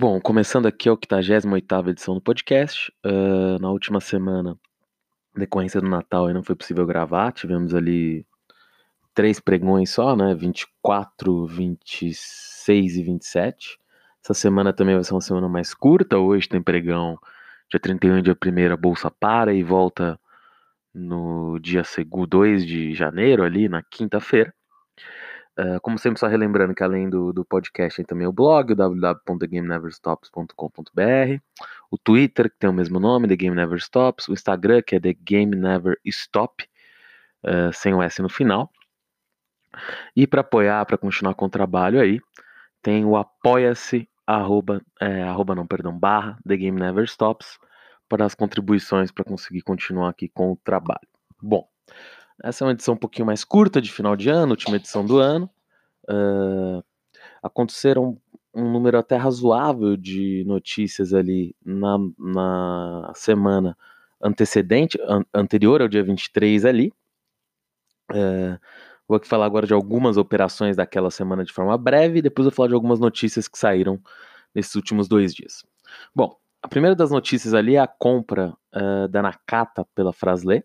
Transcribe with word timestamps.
Bom, 0.00 0.18
começando 0.18 0.64
aqui 0.64 0.88
a 0.88 0.92
88ª 0.92 1.90
edição 1.90 2.14
do 2.14 2.22
podcast. 2.22 2.90
Uh, 3.04 3.60
na 3.60 3.70
última 3.70 4.00
semana, 4.00 4.58
decorrência 5.36 5.78
do 5.78 5.90
Natal, 5.90 6.30
não 6.32 6.42
foi 6.42 6.56
possível 6.56 6.86
gravar. 6.86 7.32
Tivemos 7.32 7.74
ali 7.74 8.24
três 9.14 9.38
pregões 9.38 9.90
só, 9.90 10.16
né? 10.16 10.34
24, 10.34 11.46
26 11.46 12.96
e 12.96 13.02
27. 13.02 13.78
Essa 14.24 14.32
semana 14.32 14.72
também 14.72 14.94
vai 14.94 15.04
ser 15.04 15.12
uma 15.12 15.20
semana 15.20 15.50
mais 15.50 15.74
curta. 15.74 16.16
Hoje 16.16 16.48
tem 16.48 16.62
pregão 16.62 17.18
dia 17.68 17.78
31 17.78 18.20
e 18.20 18.22
dia 18.22 18.34
1 18.34 18.72
a 18.72 18.76
bolsa 18.78 19.10
para 19.10 19.52
e 19.52 19.62
volta 19.62 20.18
no 20.94 21.58
dia 21.58 21.82
2 22.26 22.64
de 22.64 22.94
janeiro, 22.94 23.44
ali 23.44 23.68
na 23.68 23.82
quinta-feira. 23.82 24.54
Uh, 25.60 25.78
como 25.82 25.98
sempre, 25.98 26.18
só 26.18 26.26
relembrando 26.26 26.74
que 26.74 26.82
além 26.82 27.10
do, 27.10 27.34
do 27.34 27.44
podcast 27.44 27.96
tem 27.96 28.04
também 28.06 28.26
o 28.26 28.32
blog, 28.32 28.74
www.thegameneverstops.com.br, 28.74 31.42
o 31.90 31.98
Twitter, 31.98 32.50
que 32.50 32.56
tem 32.58 32.70
o 32.70 32.72
mesmo 32.72 32.98
nome, 32.98 33.28
The 33.28 33.36
Game 33.36 33.54
Never 33.54 33.76
Stops, 33.76 34.26
o 34.28 34.32
Instagram, 34.32 34.80
que 34.80 34.96
é 34.96 35.00
The 35.00 35.12
Game 35.12 35.54
Never 35.54 36.00
Stop, 36.06 36.66
uh, 37.44 37.70
sem 37.74 37.92
o 37.92 38.00
S 38.00 38.22
no 38.22 38.30
final. 38.30 38.72
E 40.16 40.26
para 40.26 40.40
apoiar, 40.40 40.86
para 40.86 40.96
continuar 40.96 41.34
com 41.34 41.44
o 41.44 41.50
trabalho 41.50 42.00
aí, 42.00 42.22
tem 42.80 43.04
o 43.04 43.14
apoia-se, 43.16 44.08
arroba, 44.26 44.80
é, 44.98 45.24
arroba 45.24 45.54
não, 45.54 45.66
perdão, 45.66 45.94
barra, 45.96 46.38
The 46.46 46.56
Game 46.56 46.80
Never 46.80 47.04
Stops, 47.04 47.58
para 48.08 48.24
as 48.24 48.34
contribuições 48.34 49.12
para 49.12 49.24
conseguir 49.24 49.60
continuar 49.60 50.08
aqui 50.08 50.28
com 50.28 50.52
o 50.52 50.56
trabalho. 50.56 51.06
Bom, 51.40 51.68
essa 52.42 52.64
é 52.64 52.66
uma 52.66 52.72
edição 52.72 52.94
um 52.94 52.98
pouquinho 52.98 53.26
mais 53.26 53.44
curta 53.44 53.80
de 53.80 53.92
final 53.92 54.16
de 54.16 54.30
ano, 54.30 54.52
última 54.52 54.76
edição 54.76 55.04
do 55.04 55.18
ano. 55.18 55.48
Uh, 56.08 56.82
aconteceram 57.42 58.18
um 58.54 58.70
número 58.70 58.98
até 58.98 59.16
razoável 59.16 59.96
de 59.96 60.44
notícias 60.46 61.14
ali 61.14 61.54
na, 61.64 61.98
na 62.18 63.12
semana 63.14 63.76
antecedente, 64.20 64.98
an 65.02 65.24
anterior 65.32 65.80
ao 65.80 65.88
dia 65.88 66.02
23 66.02 66.64
ali. 66.64 66.92
Uh, 68.10 68.58
vou 69.06 69.16
aqui 69.16 69.28
falar 69.28 69.46
agora 69.46 69.66
de 69.66 69.72
algumas 69.72 70.16
operações 70.16 70.76
daquela 70.76 71.10
semana 71.10 71.44
de 71.44 71.52
forma 71.52 71.76
breve, 71.78 72.18
e 72.18 72.22
depois 72.22 72.44
vou 72.44 72.52
falar 72.52 72.68
de 72.68 72.74
algumas 72.74 73.00
notícias 73.00 73.48
que 73.48 73.58
saíram 73.58 74.00
nesses 74.54 74.74
últimos 74.74 75.08
dois 75.08 75.34
dias. 75.34 75.64
Bom, 76.14 76.36
a 76.62 76.68
primeira 76.68 76.94
das 76.94 77.10
notícias 77.10 77.54
ali 77.54 77.76
é 77.76 77.80
a 77.80 77.86
compra 77.86 78.52
uh, 78.74 79.08
da 79.08 79.22
Nakata 79.22 79.86
pela 79.94 80.12
Frasle. 80.12 80.64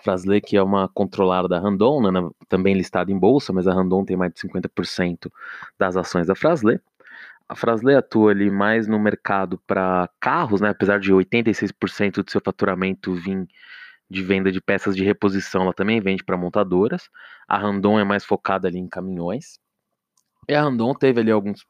Frasle, 0.00 0.40
que 0.40 0.56
é 0.56 0.62
uma 0.62 0.88
controlada 0.88 1.48
da 1.48 1.58
Randon, 1.58 2.10
né, 2.10 2.30
também 2.48 2.74
listada 2.74 3.10
em 3.10 3.18
bolsa, 3.18 3.52
mas 3.52 3.66
a 3.66 3.74
Randon 3.74 4.04
tem 4.04 4.16
mais 4.16 4.32
de 4.32 4.40
50% 4.40 5.30
das 5.78 5.96
ações 5.96 6.26
da 6.26 6.34
Frasle. 6.34 6.80
A 7.48 7.54
Frasle 7.54 7.94
atua 7.94 8.30
ali 8.30 8.50
mais 8.50 8.86
no 8.86 8.98
mercado 8.98 9.60
para 9.66 10.08
carros, 10.20 10.60
né, 10.60 10.70
apesar 10.70 10.98
de 10.98 11.12
86% 11.12 12.22
do 12.22 12.30
seu 12.30 12.40
faturamento 12.42 13.14
vir 13.14 13.46
de 14.12 14.22
venda 14.22 14.52
de 14.52 14.60
peças 14.60 14.94
de 14.94 15.02
reposição, 15.02 15.62
ela 15.62 15.72
também 15.72 16.00
vende 16.00 16.22
para 16.22 16.36
montadoras. 16.36 17.08
A 17.48 17.56
Randon 17.56 17.98
é 17.98 18.04
mais 18.04 18.24
focada 18.24 18.68
ali 18.68 18.78
em 18.78 18.86
caminhões. 18.86 19.58
E 20.48 20.54
a 20.54 20.62
Randon 20.62 20.94
teve 20.94 21.20
ali 21.20 21.30
alguns 21.30 21.64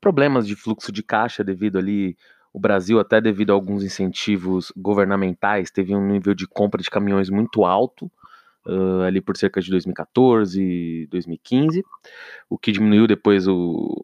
problemas 0.00 0.46
de 0.46 0.54
fluxo 0.54 0.92
de 0.92 1.02
caixa 1.02 1.42
devido 1.42 1.78
ali 1.78 2.16
o 2.56 2.58
Brasil, 2.58 2.98
até 2.98 3.20
devido 3.20 3.50
a 3.50 3.52
alguns 3.52 3.84
incentivos 3.84 4.72
governamentais, 4.74 5.70
teve 5.70 5.94
um 5.94 6.06
nível 6.06 6.32
de 6.32 6.46
compra 6.46 6.82
de 6.82 6.88
caminhões 6.88 7.28
muito 7.28 7.66
alto, 7.66 8.10
uh, 8.64 9.02
ali 9.02 9.20
por 9.20 9.36
cerca 9.36 9.60
de 9.60 9.70
2014, 9.70 11.06
2015, 11.10 11.84
o 12.48 12.56
que 12.56 12.72
diminuiu 12.72 13.06
depois 13.06 13.46
o, 13.46 14.02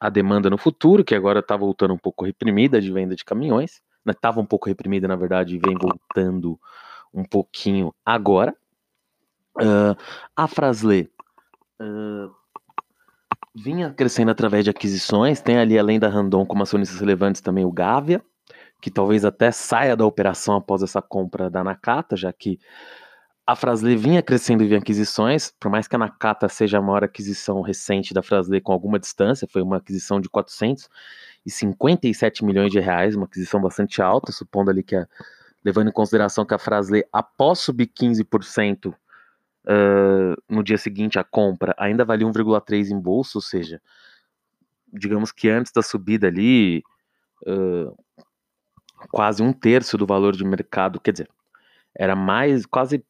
a 0.00 0.08
demanda 0.08 0.50
no 0.50 0.58
futuro, 0.58 1.04
que 1.04 1.14
agora 1.14 1.38
está 1.38 1.56
voltando 1.56 1.94
um 1.94 1.98
pouco 1.98 2.24
reprimida 2.24 2.80
de 2.80 2.90
venda 2.90 3.14
de 3.14 3.24
caminhões. 3.24 3.80
Estava 4.04 4.38
né, 4.38 4.42
um 4.42 4.46
pouco 4.46 4.68
reprimida, 4.68 5.06
na 5.06 5.14
verdade, 5.14 5.54
e 5.54 5.60
vem 5.60 5.78
voltando 5.78 6.58
um 7.14 7.22
pouquinho 7.22 7.94
agora. 8.04 8.56
Uh, 9.56 9.96
a 10.34 10.48
Frasle 10.48 11.08
uh, 11.80 12.34
vinha 13.54 13.92
crescendo 13.92 14.30
através 14.30 14.64
de 14.64 14.70
aquisições. 14.70 15.40
Tem 15.40 15.58
ali, 15.58 15.78
além 15.78 16.00
da 16.00 16.08
Randon, 16.08 16.44
como 16.44 16.62
acionistas 16.62 16.98
relevantes, 16.98 17.40
também 17.40 17.64
o 17.64 17.72
Gávea, 17.72 18.22
que 18.80 18.90
talvez 18.90 19.24
até 19.24 19.52
saia 19.52 19.96
da 19.96 20.04
operação 20.04 20.56
após 20.56 20.82
essa 20.82 21.00
compra 21.00 21.48
da 21.48 21.62
Nakata, 21.62 22.16
já 22.16 22.32
que 22.32 22.58
a 23.46 23.54
Frasle 23.54 23.94
vinha 23.96 24.22
crescendo 24.22 24.64
em 24.64 24.74
aquisições, 24.74 25.52
por 25.60 25.70
mais 25.70 25.86
que 25.86 25.94
a 25.94 25.98
Nakata 25.98 26.48
seja 26.48 26.78
a 26.78 26.82
maior 26.82 27.04
aquisição 27.04 27.60
recente 27.60 28.14
da 28.14 28.22
Frasle 28.22 28.58
com 28.60 28.72
alguma 28.72 28.98
distância, 28.98 29.46
foi 29.46 29.60
uma 29.60 29.76
aquisição 29.76 30.18
de 30.18 30.30
457 30.30 32.42
milhões 32.42 32.72
de 32.72 32.80
reais, 32.80 33.14
uma 33.14 33.26
aquisição 33.26 33.60
bastante 33.60 34.00
alta, 34.00 34.32
supondo 34.32 34.70
ali 34.70 34.82
que, 34.82 34.96
a, 34.96 35.06
levando 35.62 35.88
em 35.88 35.92
consideração 35.92 36.46
que 36.46 36.54
a 36.54 36.58
Frasle, 36.58 37.04
após 37.12 37.58
subir 37.58 37.86
15%, 37.86 38.94
uh, 39.66 40.42
no 40.48 40.62
dia 40.62 40.78
seguinte 40.78 41.18
a 41.18 41.24
compra 41.24 41.74
ainda 41.78 42.04
valia 42.04 42.26
1,3 42.26 42.90
em 42.90 43.00
bolsa, 43.00 43.38
ou 43.38 43.42
seja, 43.42 43.80
digamos 44.92 45.32
que 45.32 45.48
antes 45.48 45.72
da 45.72 45.82
subida 45.82 46.28
ali, 46.28 46.82
uh, 47.46 47.96
quase 49.10 49.42
um 49.42 49.52
terço 49.52 49.98
do 49.98 50.06
valor 50.06 50.32
de 50.36 50.44
mercado, 50.44 51.00
quer 51.00 51.12
dizer, 51.12 51.28
era 51.94 52.16
mais, 52.16 52.66
quase, 52.66 53.04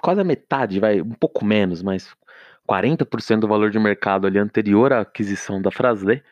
quase 0.00 0.20
a 0.20 0.24
metade, 0.24 0.80
vai, 0.80 1.00
um 1.00 1.14
pouco 1.14 1.44
menos, 1.44 1.82
mas 1.82 2.14
40% 2.68 3.40
do 3.40 3.48
valor 3.48 3.70
de 3.70 3.78
mercado 3.78 4.26
ali 4.26 4.38
anterior 4.38 4.92
à 4.92 5.00
aquisição 5.00 5.60
da 5.60 5.70
Frasle, 5.70 6.22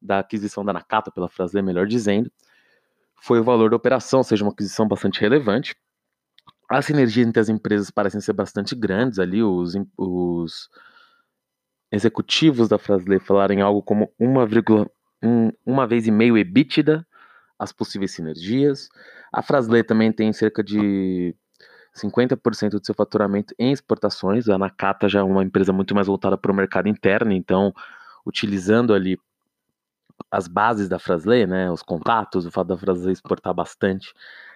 da 0.00 0.18
aquisição 0.18 0.64
da 0.64 0.72
Nakata 0.72 1.10
pela 1.10 1.28
Frasle, 1.28 1.62
melhor 1.62 1.86
dizendo, 1.86 2.30
foi 3.16 3.40
o 3.40 3.44
valor 3.44 3.70
da 3.70 3.76
operação, 3.76 4.20
ou 4.20 4.24
seja, 4.24 4.44
uma 4.44 4.52
aquisição 4.52 4.86
bastante 4.86 5.20
relevante. 5.20 5.74
A 6.70 6.80
sinergia 6.82 7.24
entre 7.24 7.40
as 7.40 7.48
empresas 7.48 7.90
parecem 7.90 8.20
ser 8.20 8.32
bastante 8.32 8.74
grandes 8.74 9.18
ali, 9.18 9.42
os, 9.42 9.74
os 9.96 10.70
executivos 11.92 12.68
da 12.68 12.78
Frasle 12.78 13.20
falaram 13.20 13.54
em 13.54 13.60
algo 13.60 13.82
como 13.82 14.12
1,1 14.20 14.88
uma 15.64 15.86
vez 15.86 16.06
e 16.06 16.10
meio 16.10 16.36
EBITDA, 16.36 17.06
as 17.58 17.72
possíveis 17.72 18.12
sinergias. 18.12 18.88
A 19.32 19.42
Frasle 19.42 19.82
também 19.82 20.12
tem 20.12 20.32
cerca 20.32 20.62
de 20.62 21.34
50% 21.94 22.70
do 22.70 22.84
seu 22.84 22.94
faturamento 22.94 23.54
em 23.58 23.72
exportações. 23.72 24.48
A 24.48 24.58
Nakata 24.58 25.08
já 25.08 25.20
é 25.20 25.22
uma 25.22 25.42
empresa 25.42 25.72
muito 25.72 25.94
mais 25.94 26.06
voltada 26.06 26.36
para 26.36 26.52
o 26.52 26.54
mercado 26.54 26.88
interno, 26.88 27.32
então 27.32 27.72
utilizando 28.26 28.92
ali 28.92 29.18
as 30.30 30.48
bases 30.48 30.88
da 30.88 30.98
Frasle, 30.98 31.46
né, 31.46 31.70
os 31.70 31.82
contatos, 31.82 32.46
o 32.46 32.50
fato 32.50 32.68
da 32.68 32.76
Frasle 32.76 33.12
exportar 33.12 33.54
bastante, 33.54 34.12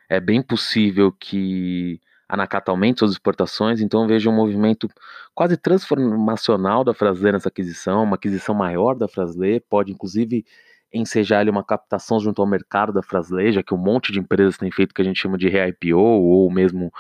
é 0.09 0.21
bem 0.21 0.43
possível 0.43 1.13
que 1.13 2.01
a 2.29 2.37
Nakata 2.37 2.71
aumente 2.71 2.99
suas 2.99 3.13
exportações, 3.13 3.81
então 3.81 4.07
vejo 4.07 4.31
um 4.31 4.35
movimento 4.35 4.89
quase 5.35 5.57
transformacional 5.57 6.85
da 6.85 6.93
Frasle 6.93 7.33
nessa 7.33 7.49
aquisição, 7.49 8.05
uma 8.05 8.17
aquisição 8.17 8.55
maior 8.55 8.95
da 8.95 9.09
Frasle, 9.09 9.61
pode 9.61 9.93
inclusive 9.93 10.45
ensejar 10.93 11.41
ali 11.41 11.51
uma 11.51 11.65
captação 11.65 12.19
junto 12.21 12.41
ao 12.43 12.49
mercado 12.49 12.93
da 12.93 13.03
Frasle, 13.03 13.53
já 13.53 13.63
que 13.63 13.75
um 13.75 13.79
monte 13.79 14.13
de 14.13 14.19
empresas 14.19 14.59
tem 14.59 14.71
feito 14.71 14.93
o 14.93 14.95
que 14.95 15.03
a 15.03 15.05
gente 15.05 15.21
chama 15.21 15.39
de 15.39 15.49
re-IPO 15.49 15.99
ou 15.99 16.51
mesmo 16.51 16.93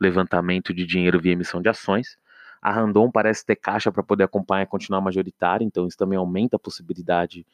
levantamento 0.00 0.74
de 0.74 0.84
dinheiro 0.84 1.20
via 1.20 1.32
emissão 1.32 1.62
de 1.62 1.68
ações. 1.68 2.18
A 2.60 2.70
Randon 2.72 3.10
parece 3.10 3.44
ter 3.44 3.56
caixa 3.56 3.92
para 3.92 4.02
poder 4.02 4.24
acompanhar 4.24 4.62
e 4.64 4.66
continuar 4.66 5.00
majoritária, 5.00 5.64
então 5.64 5.86
isso 5.86 5.96
também 5.96 6.18
aumenta 6.18 6.56
a 6.56 6.58
possibilidade 6.58 7.38
de 7.40 7.46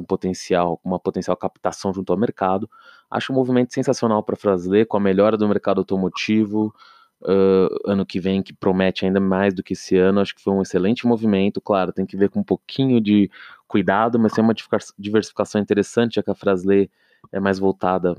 um 0.00 0.04
potencial, 0.04 0.80
uma 0.84 0.98
potencial 0.98 1.36
captação 1.36 1.92
junto 1.92 2.12
ao 2.12 2.18
mercado. 2.18 2.68
Acho 3.10 3.32
um 3.32 3.36
movimento 3.36 3.72
sensacional 3.72 4.22
para 4.22 4.34
a 4.34 4.38
Frasle, 4.38 4.84
com 4.84 4.96
a 4.96 5.00
melhora 5.00 5.36
do 5.36 5.48
mercado 5.48 5.78
automotivo, 5.78 6.74
uh, 7.22 7.90
ano 7.90 8.04
que 8.04 8.20
vem, 8.20 8.42
que 8.42 8.52
promete 8.52 9.04
ainda 9.04 9.20
mais 9.20 9.54
do 9.54 9.62
que 9.62 9.72
esse 9.72 9.96
ano. 9.96 10.20
Acho 10.20 10.34
que 10.34 10.42
foi 10.42 10.52
um 10.52 10.62
excelente 10.62 11.06
movimento. 11.06 11.60
Claro, 11.60 11.92
tem 11.92 12.06
que 12.06 12.16
ver 12.16 12.30
com 12.30 12.40
um 12.40 12.44
pouquinho 12.44 13.00
de 13.00 13.30
cuidado, 13.66 14.18
mas 14.18 14.32
tem 14.32 14.42
uma 14.42 14.54
diversificação 14.98 15.60
interessante, 15.60 16.16
já 16.16 16.22
que 16.22 16.30
a 16.30 16.34
Frasle 16.34 16.90
é 17.32 17.40
mais 17.40 17.58
voltada 17.58 18.14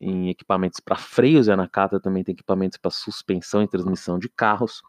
em 0.00 0.30
equipamentos 0.30 0.80
para 0.80 0.96
freios 0.96 1.46
e 1.46 1.52
a 1.52 1.56
Nakata 1.56 2.00
também 2.00 2.24
tem 2.24 2.32
equipamentos 2.32 2.78
para 2.78 2.90
suspensão 2.90 3.62
e 3.62 3.68
transmissão 3.68 4.18
de 4.18 4.28
carros. 4.28 4.82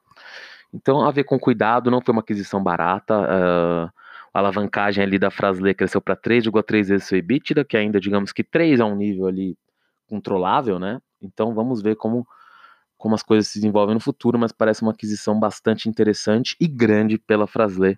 Então, 0.73 1.05
a 1.05 1.11
ver 1.11 1.25
com 1.25 1.37
cuidado, 1.37 1.91
não 1.91 2.01
foi 2.01 2.13
uma 2.13 2.21
aquisição 2.21 2.63
barata. 2.63 3.19
Uh, 3.19 4.00
a 4.33 4.39
alavancagem 4.39 5.04
ali 5.04 5.19
da 5.19 5.30
Frasle 5.30 5.74
cresceu 5.74 6.01
para 6.01 6.16
3,3 6.16 6.88
vezes 6.88 7.04
seu 7.06 7.18
EBITDA, 7.18 7.66
que 7.66 7.75
ainda, 7.75 8.00
digamos 8.00 8.31
que 8.31 8.44
3 8.44 8.80
é 8.80 8.86
um 8.86 8.95
nível 8.95 9.28
ali 9.28 9.57
controlável, 10.07 10.80
né? 10.80 11.01
Então 11.22 11.54
vamos 11.54 11.81
ver 11.81 11.95
como, 11.95 12.25
como 12.98 13.16
as 13.16 13.24
coisas 13.24 13.48
se 13.48 13.60
desenvolvem 13.60 13.95
no 13.95 14.01
futuro, 14.01 14.39
mas 14.39 14.51
parece 14.51 14.81
uma 14.81 14.92
aquisição 14.92 15.39
bastante 15.39 15.89
interessante 15.89 16.56
e 16.60 16.68
grande 16.68 17.18
pela 17.18 17.48
Frasle. 17.48 17.98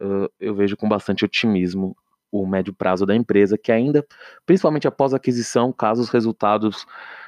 Uh, 0.00 0.28
eu 0.40 0.54
vejo 0.54 0.76
com 0.76 0.88
bastante 0.88 1.24
otimismo 1.24 1.96
o 2.30 2.46
médio 2.46 2.74
prazo 2.74 3.06
da 3.06 3.14
empresa, 3.14 3.56
que 3.56 3.72
ainda, 3.72 4.04
principalmente 4.44 4.88
após 4.88 5.14
a 5.14 5.16
aquisição, 5.16 5.72
caso 5.72 6.02
os 6.02 6.10
resultados 6.10 6.86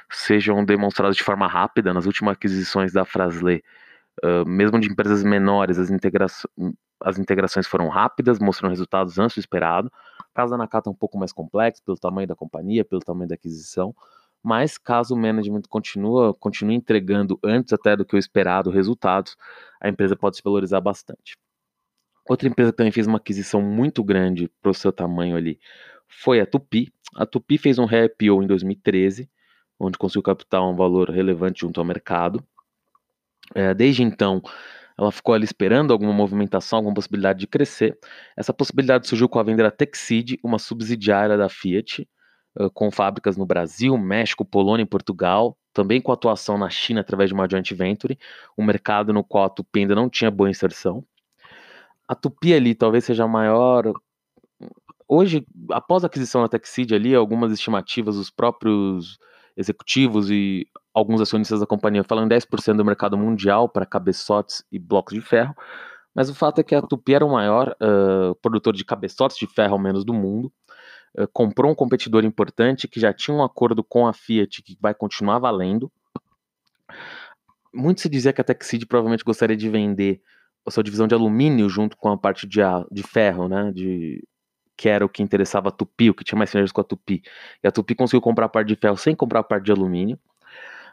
sejam 0.09 0.63
demonstrados 0.65 1.15
de 1.15 1.23
forma 1.23 1.47
rápida, 1.47 1.93
nas 1.93 2.05
últimas 2.05 2.33
aquisições 2.33 2.91
da 2.93 3.05
Frasle, 3.05 3.63
uh, 4.23 4.47
mesmo 4.47 4.79
de 4.79 4.89
empresas 4.89 5.23
menores, 5.23 5.79
as 5.79 5.89
integrações 5.89 6.51
as 7.01 7.17
integrações 7.17 7.67
foram 7.67 7.87
rápidas, 7.87 8.39
mostrando 8.39 8.71
resultados 8.71 9.17
antes 9.17 9.35
do 9.35 9.39
esperado. 9.39 9.91
O 10.19 10.33
caso 10.33 10.51
da 10.51 10.57
Nakata 10.57 10.89
é 10.89 10.91
um 10.91 10.95
pouco 10.95 11.17
mais 11.17 11.31
complexo, 11.31 11.83
pelo 11.83 11.97
tamanho 11.97 12.27
da 12.27 12.35
companhia, 12.35 12.83
pelo 12.85 13.01
tamanho 13.01 13.27
da 13.27 13.35
aquisição, 13.35 13.95
mas 14.43 14.77
caso 14.77 15.13
o 15.13 15.17
management 15.17 15.63
continua, 15.69 16.33
continue 16.33 16.75
entregando 16.75 17.39
antes 17.43 17.73
até 17.73 17.95
do 17.95 18.05
que 18.05 18.15
o 18.15 18.19
esperado 18.19 18.69
resultados, 18.69 19.35
a 19.81 19.89
empresa 19.89 20.15
pode 20.15 20.37
se 20.37 20.43
valorizar 20.43 20.79
bastante. 20.79 21.37
Outra 22.27 22.47
empresa 22.47 22.71
que 22.71 22.77
também 22.77 22.91
fez 22.91 23.07
uma 23.07 23.17
aquisição 23.17 23.61
muito 23.61 24.03
grande 24.03 24.49
para 24.61 24.71
o 24.71 24.73
seu 24.73 24.91
tamanho 24.91 25.35
ali 25.35 25.59
foi 26.07 26.39
a 26.39 26.45
Tupi. 26.45 26.93
A 27.15 27.25
Tupi 27.25 27.57
fez 27.57 27.79
um 27.79 27.85
re-IPO 27.85 28.43
em 28.43 28.47
2013, 28.47 29.29
onde 29.79 29.97
conseguiu 29.97 30.23
captar 30.23 30.61
um 30.61 30.75
valor 30.75 31.09
relevante 31.09 31.61
junto 31.61 31.79
ao 31.79 31.85
mercado. 31.85 32.43
É, 33.55 33.73
desde 33.73 34.03
então, 34.03 34.41
ela 34.99 35.11
ficou 35.11 35.33
ali 35.33 35.45
esperando 35.45 35.93
alguma 35.93 36.11
movimentação, 36.11 36.77
alguma 36.77 36.93
possibilidade 36.93 37.39
de 37.39 37.47
crescer. 37.47 37.97
Essa 38.35 38.53
possibilidade 38.53 39.07
surgiu 39.07 39.29
com 39.29 39.39
a 39.39 39.43
venda 39.43 39.63
da 39.63 39.71
Texid, 39.71 40.37
uma 40.43 40.59
subsidiária 40.59 41.37
da 41.37 41.47
Fiat, 41.47 42.07
com 42.73 42.91
fábricas 42.91 43.37
no 43.37 43.45
Brasil, 43.45 43.97
México, 43.97 44.43
Polônia 44.43 44.83
e 44.83 44.85
Portugal, 44.85 45.57
também 45.71 46.01
com 46.01 46.11
atuação 46.11 46.57
na 46.57 46.69
China 46.69 46.99
através 46.99 47.29
de 47.29 47.33
uma 47.33 47.47
joint 47.49 47.73
venture, 47.73 48.17
um 48.57 48.65
mercado 48.65 49.13
no 49.13 49.23
qual 49.23 49.45
a 49.45 49.49
Tupi 49.49 49.79
ainda 49.79 49.95
não 49.95 50.09
tinha 50.09 50.29
boa 50.29 50.49
inserção 50.49 51.05
a 52.09 52.15
Tupi 52.15 52.55
ali 52.55 52.73
talvez 52.73 53.05
seja 53.05 53.25
a 53.25 53.27
maior. 53.27 53.93
Hoje, 55.07 55.45
após 55.69 56.03
a 56.03 56.07
aquisição 56.07 56.41
da 56.41 56.49
Texid 56.49 56.91
ali, 56.91 57.13
algumas 57.13 57.51
estimativas, 57.51 58.15
os 58.15 58.31
próprios 58.31 59.19
executivos 59.55 60.31
e 60.31 60.67
alguns 60.99 61.21
acionistas 61.21 61.59
da 61.59 61.65
companhia 61.65 62.03
falam 62.03 62.27
10% 62.27 62.75
do 62.75 62.85
mercado 62.85 63.17
mundial 63.17 63.67
para 63.67 63.85
cabeçotes 63.85 64.63
e 64.71 64.77
blocos 64.77 65.13
de 65.13 65.21
ferro, 65.21 65.55
mas 66.13 66.29
o 66.29 66.35
fato 66.35 66.59
é 66.59 66.63
que 66.63 66.75
a 66.75 66.81
Tupi 66.81 67.13
era 67.13 67.25
o 67.25 67.31
maior 67.31 67.75
uh, 67.81 68.35
produtor 68.41 68.73
de 68.73 68.83
cabeçotes 68.83 69.37
de 69.37 69.47
ferro, 69.47 69.73
ao 69.73 69.79
menos 69.79 70.03
do 70.03 70.13
mundo, 70.13 70.51
uh, 71.17 71.27
comprou 71.31 71.71
um 71.71 71.75
competidor 71.75 72.23
importante 72.23 72.87
que 72.87 72.99
já 72.99 73.13
tinha 73.13 73.35
um 73.35 73.43
acordo 73.43 73.83
com 73.83 74.07
a 74.07 74.13
Fiat 74.13 74.61
que 74.61 74.77
vai 74.79 74.93
continuar 74.93 75.39
valendo. 75.39 75.91
Muito 77.73 78.01
se 78.01 78.09
dizia 78.09 78.33
que 78.33 78.41
a 78.41 78.43
Texid 78.43 78.85
provavelmente 78.85 79.23
gostaria 79.23 79.55
de 79.55 79.69
vender 79.69 80.21
a 80.65 80.71
sua 80.71 80.83
divisão 80.83 81.07
de 81.07 81.15
alumínio 81.15 81.69
junto 81.69 81.95
com 81.95 82.09
a 82.09 82.17
parte 82.17 82.47
de, 82.47 82.59
de 82.91 83.03
ferro, 83.03 83.47
né? 83.47 83.71
De, 83.71 84.23
que 84.75 84.87
era 84.87 85.05
o 85.05 85.09
que 85.09 85.21
interessava 85.21 85.67
a 85.67 85.71
Tupi, 85.71 86.09
o 86.09 86.13
que 86.13 86.23
tinha 86.23 86.37
mais 86.37 86.49
sinergias 86.49 86.71
com 86.71 86.79
a 86.79 86.83
Tupi. 86.85 87.21
E 87.61 87.67
a 87.67 87.71
Tupi 87.71 87.93
conseguiu 87.93 88.21
comprar 88.21 88.45
a 88.45 88.49
parte 88.49 88.69
de 88.69 88.75
ferro 88.77 88.95
sem 88.95 89.13
comprar 89.13 89.41
a 89.41 89.43
parte 89.43 89.65
de 89.65 89.71
alumínio. 89.73 90.17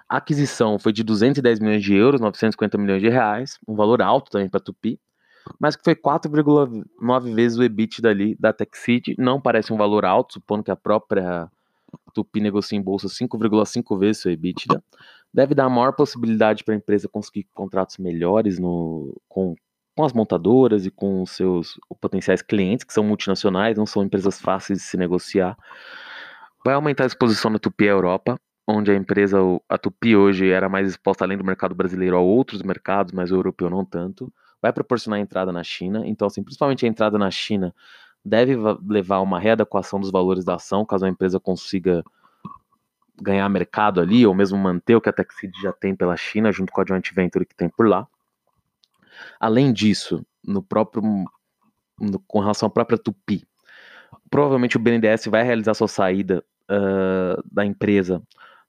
A 0.09 0.19
aquisição 0.19 0.79
foi 0.79 0.93
de 0.93 1.03
210 1.03 1.59
milhões 1.59 1.83
de 1.83 1.95
euros, 1.95 2.21
950 2.21 2.79
milhões 2.79 3.03
de 3.03 3.09
reais, 3.09 3.59
um 3.67 3.75
valor 3.75 4.01
alto 4.01 4.31
também 4.31 4.49
para 4.49 4.59
a 4.59 4.63
Tupi, 4.63 5.01
mas 5.59 5.75
que 5.75 5.83
foi 5.83 5.95
4,9 5.95 7.35
vezes 7.35 7.59
o 7.59 7.63
EBIT 7.63 8.01
dali 8.01 8.37
da 8.39 8.53
Texid. 8.53 9.15
Não 9.19 9.41
parece 9.41 9.73
um 9.73 9.77
valor 9.77 10.05
alto, 10.05 10.35
supondo 10.35 10.63
que 10.63 10.71
a 10.71 10.77
própria 10.77 11.51
Tupi 12.15 12.41
negocia 12.41 12.79
em 12.79 12.83
bolsa 12.83 13.09
5,5 13.09 13.99
vezes 13.99 14.23
seu 14.23 14.33
EBITDA 14.33 14.83
deve 15.33 15.55
dar 15.55 15.69
maior 15.69 15.93
possibilidade 15.93 16.65
para 16.65 16.75
a 16.75 16.77
empresa 16.77 17.09
conseguir 17.09 17.47
contratos 17.53 17.99
melhores 17.99 18.59
no, 18.59 19.15
com, 19.29 19.55
com 19.95 20.05
as 20.05 20.13
montadoras 20.13 20.87
e 20.87 20.91
com 20.91 21.23
os 21.23 21.31
seus 21.33 21.79
potenciais 22.01 22.43
clientes, 22.43 22.85
que 22.85 22.93
são 22.93 23.05
multinacionais, 23.05 23.77
não 23.77 23.87
são 23.87 24.03
empresas 24.03 24.41
fáceis 24.41 24.79
de 24.79 24.85
se 24.85 24.97
negociar. 24.97 25.57
Vai 26.65 26.75
aumentar 26.75 27.05
a 27.05 27.07
exposição 27.07 27.53
da 27.53 27.59
Tupi 27.59 27.85
à 27.85 27.93
Europa, 27.93 28.41
onde 28.67 28.91
a 28.91 28.95
empresa, 28.95 29.39
a 29.69 29.79
Tupi 29.79 30.17
hoje 30.17 30.51
era 30.51 30.69
mais 30.69 30.89
exposta 30.89 31.25
além 31.25 31.39
do 31.39 31.45
mercado 31.45 31.75
brasileiro 31.75 32.17
a 32.17 32.21
outros 32.21 32.63
mercados, 32.63 33.13
mas 33.13 33.31
o 33.31 33.37
europeu 33.37 33.71
não 33.71 33.85
tanto. 33.85 34.33
Vai 34.61 34.73
proporcionar 34.73 35.21
entrada 35.21 35.53
na 35.53 35.63
China, 35.63 36.03
então 36.05 36.27
assim, 36.27 36.43
principalmente 36.43 36.85
a 36.85 36.89
entrada 36.89 37.17
na 37.17 37.31
China 37.31 37.75
deve 38.25 38.57
levar 38.89 39.17
a 39.17 39.21
uma 39.21 39.39
readequação 39.39 40.01
dos 40.01 40.11
valores 40.11 40.45
da 40.45 40.57
ação, 40.57 40.85
caso 40.85 41.07
a 41.07 41.09
empresa 41.09 41.39
consiga 41.39 42.03
ganhar 43.23 43.49
mercado 43.49 44.01
ali, 44.01 44.27
ou 44.27 44.35
mesmo 44.35 44.59
manter 44.59 44.97
o 44.97 45.01
que 45.01 45.09
a 45.09 45.13
Texid 45.13 45.53
já 45.63 45.73
tem 45.73 45.95
pela 45.95 46.17
China, 46.17 46.51
junto 46.51 46.73
com 46.73 46.81
a 46.81 46.85
joint 46.87 47.15
venture 47.15 47.47
que 47.47 47.55
tem 47.55 47.69
por 47.69 47.87
lá. 47.87 48.07
Além 49.39 49.73
disso, 49.73 50.27
no 50.45 50.61
próprio, 50.61 51.03
no, 52.01 52.19
com 52.27 52.41
relação 52.41 52.67
à 52.67 52.71
própria 52.71 52.99
Tupi, 52.99 53.47
provavelmente 54.29 54.77
o 54.77 54.81
BNDES 54.81 55.27
vai 55.27 55.45
realizar 55.45 55.75
sua 55.75 55.89
saída 55.89 56.45
uh, 56.69 57.43
da 57.51 57.65
empresa 57.65 58.21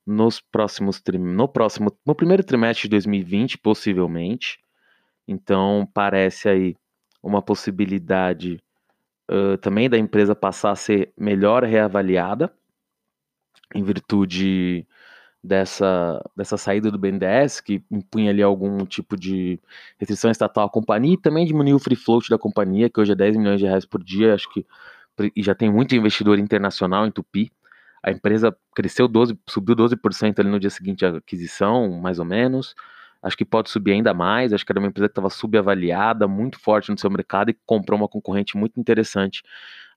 nos 0.08 0.40
próximos 0.40 1.02
no 1.20 1.48
próximo 1.48 1.92
no 2.06 2.16
primeiro 2.16 2.44
trimestre 2.44 2.84
de 2.84 2.90
2020 2.90 3.58
possivelmente 3.58 4.58
então 5.28 5.88
parece 5.94 6.48
aí 6.48 6.76
uma 7.22 7.42
possibilidade 7.42 8.64
uh, 9.30 9.58
também 9.58 9.90
da 9.90 9.98
empresa 9.98 10.34
passar 10.34 10.72
a 10.72 10.76
ser 10.76 11.12
melhor 11.18 11.64
reavaliada 11.64 12.52
em 13.76 13.84
virtude 13.84 14.88
dessa, 15.44 16.24
dessa 16.36 16.58
saída 16.58 16.92
do 16.92 16.98
BNDES, 16.98 17.62
que 17.62 17.84
impunha 17.92 18.32
ali 18.32 18.42
algum 18.42 18.86
tipo 18.86 19.18
de 19.18 19.60
restrição 19.98 20.32
estatal 20.32 20.66
à 20.66 20.70
companhia, 20.70 21.14
e 21.14 21.22
também 21.22 21.46
diminuiu 21.46 21.78
o 21.78 21.80
free 21.80 21.96
float 21.96 22.30
da 22.30 22.38
companhia, 22.38 22.90
que 22.90 23.00
hoje 23.00 23.12
é 23.12 23.16
10 23.16 23.38
milhões 23.38 23.60
de 23.60 23.66
reais 23.66 23.86
por 23.86 24.04
dia, 24.04 24.34
acho 24.34 24.50
que 24.52 24.66
e 25.36 25.42
já 25.42 25.56
tem 25.56 25.72
muito 25.72 25.96
investidor 25.96 26.38
internacional 26.38 27.08
em 27.08 27.12
Tupi. 27.12 27.52
A 28.08 28.12
empresa 28.12 28.56
cresceu 28.74 29.06
12, 29.06 29.38
subiu 29.50 29.76
12% 29.76 30.40
ali 30.40 30.50
no 30.50 30.62
dia 30.62 30.70
seguinte 30.70 31.06
à 31.06 31.10
aquisição, 31.18 31.92
mais 32.00 32.20
ou 32.20 32.24
menos. 32.26 32.74
Acho 33.22 33.36
que 33.36 33.44
pode 33.44 33.70
subir 33.70 33.92
ainda 33.92 34.14
mais. 34.14 34.54
Acho 34.54 34.66
que 34.66 34.72
era 34.72 34.80
uma 34.80 34.88
empresa 34.88 35.10
que 35.10 35.12
estava 35.12 35.30
subavaliada, 35.30 36.26
muito 36.26 36.58
forte 36.58 36.90
no 36.90 36.98
seu 36.98 37.10
mercado 37.10 37.50
e 37.50 37.58
comprou 37.66 38.00
uma 38.00 38.08
concorrente 38.08 38.56
muito 38.56 38.80
interessante. 38.80 39.44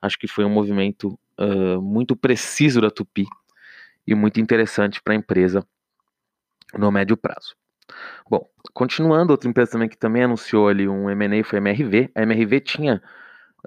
Acho 0.02 0.18
que 0.18 0.26
foi 0.26 0.44
um 0.44 0.50
movimento 0.50 1.16
uh, 1.38 1.80
muito 1.80 2.16
preciso 2.16 2.80
da 2.80 2.90
Tupi 2.90 3.28
e 4.04 4.12
muito 4.12 4.40
interessante 4.40 5.00
para 5.00 5.12
a 5.12 5.16
empresa 5.16 5.64
no 6.76 6.90
médio 6.90 7.16
prazo. 7.16 7.54
Bom, 8.28 8.44
continuando, 8.74 9.32
outra 9.32 9.48
empresa 9.48 9.70
também 9.70 9.88
que 9.88 9.96
também 9.96 10.24
anunciou 10.24 10.66
ali 10.66 10.88
um 10.88 11.08
M&A 11.08 11.44
foi 11.44 11.60
a 11.60 11.62
MRV. 11.62 12.10
A 12.12 12.22
MRV 12.22 12.60
tinha 12.60 13.00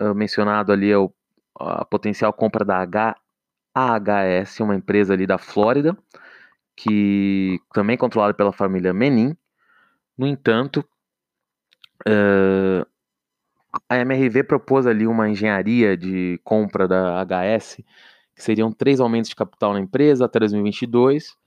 uh, 0.01 0.13
mencionado 0.13 0.73
ali 0.73 0.91
a, 0.93 0.97
a 1.61 1.85
potencial 1.85 2.33
compra 2.33 2.65
da 2.65 2.81
AHS, 3.73 4.59
uma 4.59 4.75
empresa 4.75 5.13
ali 5.13 5.25
da 5.25 5.37
Flórida, 5.37 5.97
que 6.75 7.59
também 7.73 7.95
é 7.95 7.97
controlada 7.97 8.33
pela 8.33 8.51
família 8.51 8.93
Menin. 8.93 9.35
No 10.17 10.27
entanto, 10.27 10.85
uh, 12.07 12.85
a 13.89 13.97
MRV 13.97 14.43
propôs 14.43 14.85
ali 14.85 15.07
uma 15.07 15.29
engenharia 15.29 15.97
de 15.97 16.39
compra 16.43 16.87
da 16.87 17.23
HS 17.23 17.77
que 18.35 18.43
seriam 18.43 18.71
três 18.71 18.99
aumentos 18.99 19.29
de 19.29 19.35
capital 19.35 19.73
na 19.73 19.79
empresa 19.79 20.25
até 20.25 20.39
2022, 20.39 21.37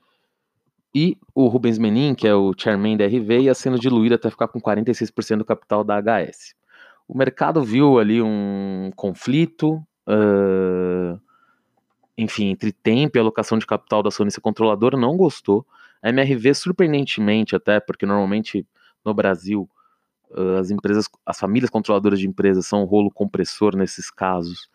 e 0.94 1.18
o 1.34 1.46
Rubens 1.46 1.78
Menin, 1.78 2.14
que 2.14 2.26
é 2.26 2.34
o 2.34 2.54
chairman 2.56 2.96
da 2.96 3.04
RV, 3.04 3.40
ia 3.40 3.54
sendo 3.54 3.78
diluído 3.78 4.14
até 4.14 4.30
ficar 4.30 4.48
com 4.48 4.58
46% 4.58 5.38
do 5.38 5.44
capital 5.44 5.84
da 5.84 6.00
HS. 6.00 6.54
O 7.06 7.16
mercado 7.16 7.62
viu 7.62 7.98
ali 7.98 8.22
um 8.22 8.90
conflito, 8.96 9.74
uh, 10.08 11.20
enfim, 12.16 12.48
entre 12.48 12.72
tempo 12.72 13.16
e 13.16 13.20
alocação 13.20 13.58
de 13.58 13.66
capital 13.66 14.02
da 14.02 14.08
acionista 14.08 14.40
controladora, 14.40 14.96
não 14.96 15.16
gostou. 15.16 15.66
A 16.02 16.08
MRV, 16.08 16.54
surpreendentemente 16.54 17.54
até, 17.54 17.80
porque 17.80 18.06
normalmente 18.06 18.66
no 19.04 19.12
Brasil 19.12 19.68
uh, 20.30 20.56
as 20.58 20.70
empresas, 20.70 21.08
as 21.24 21.38
famílias 21.38 21.70
controladoras 21.70 22.18
de 22.18 22.26
empresas 22.26 22.66
são 22.66 22.82
um 22.82 22.86
rolo 22.86 23.10
compressor 23.10 23.76
nesses 23.76 24.10
casos, 24.10 24.68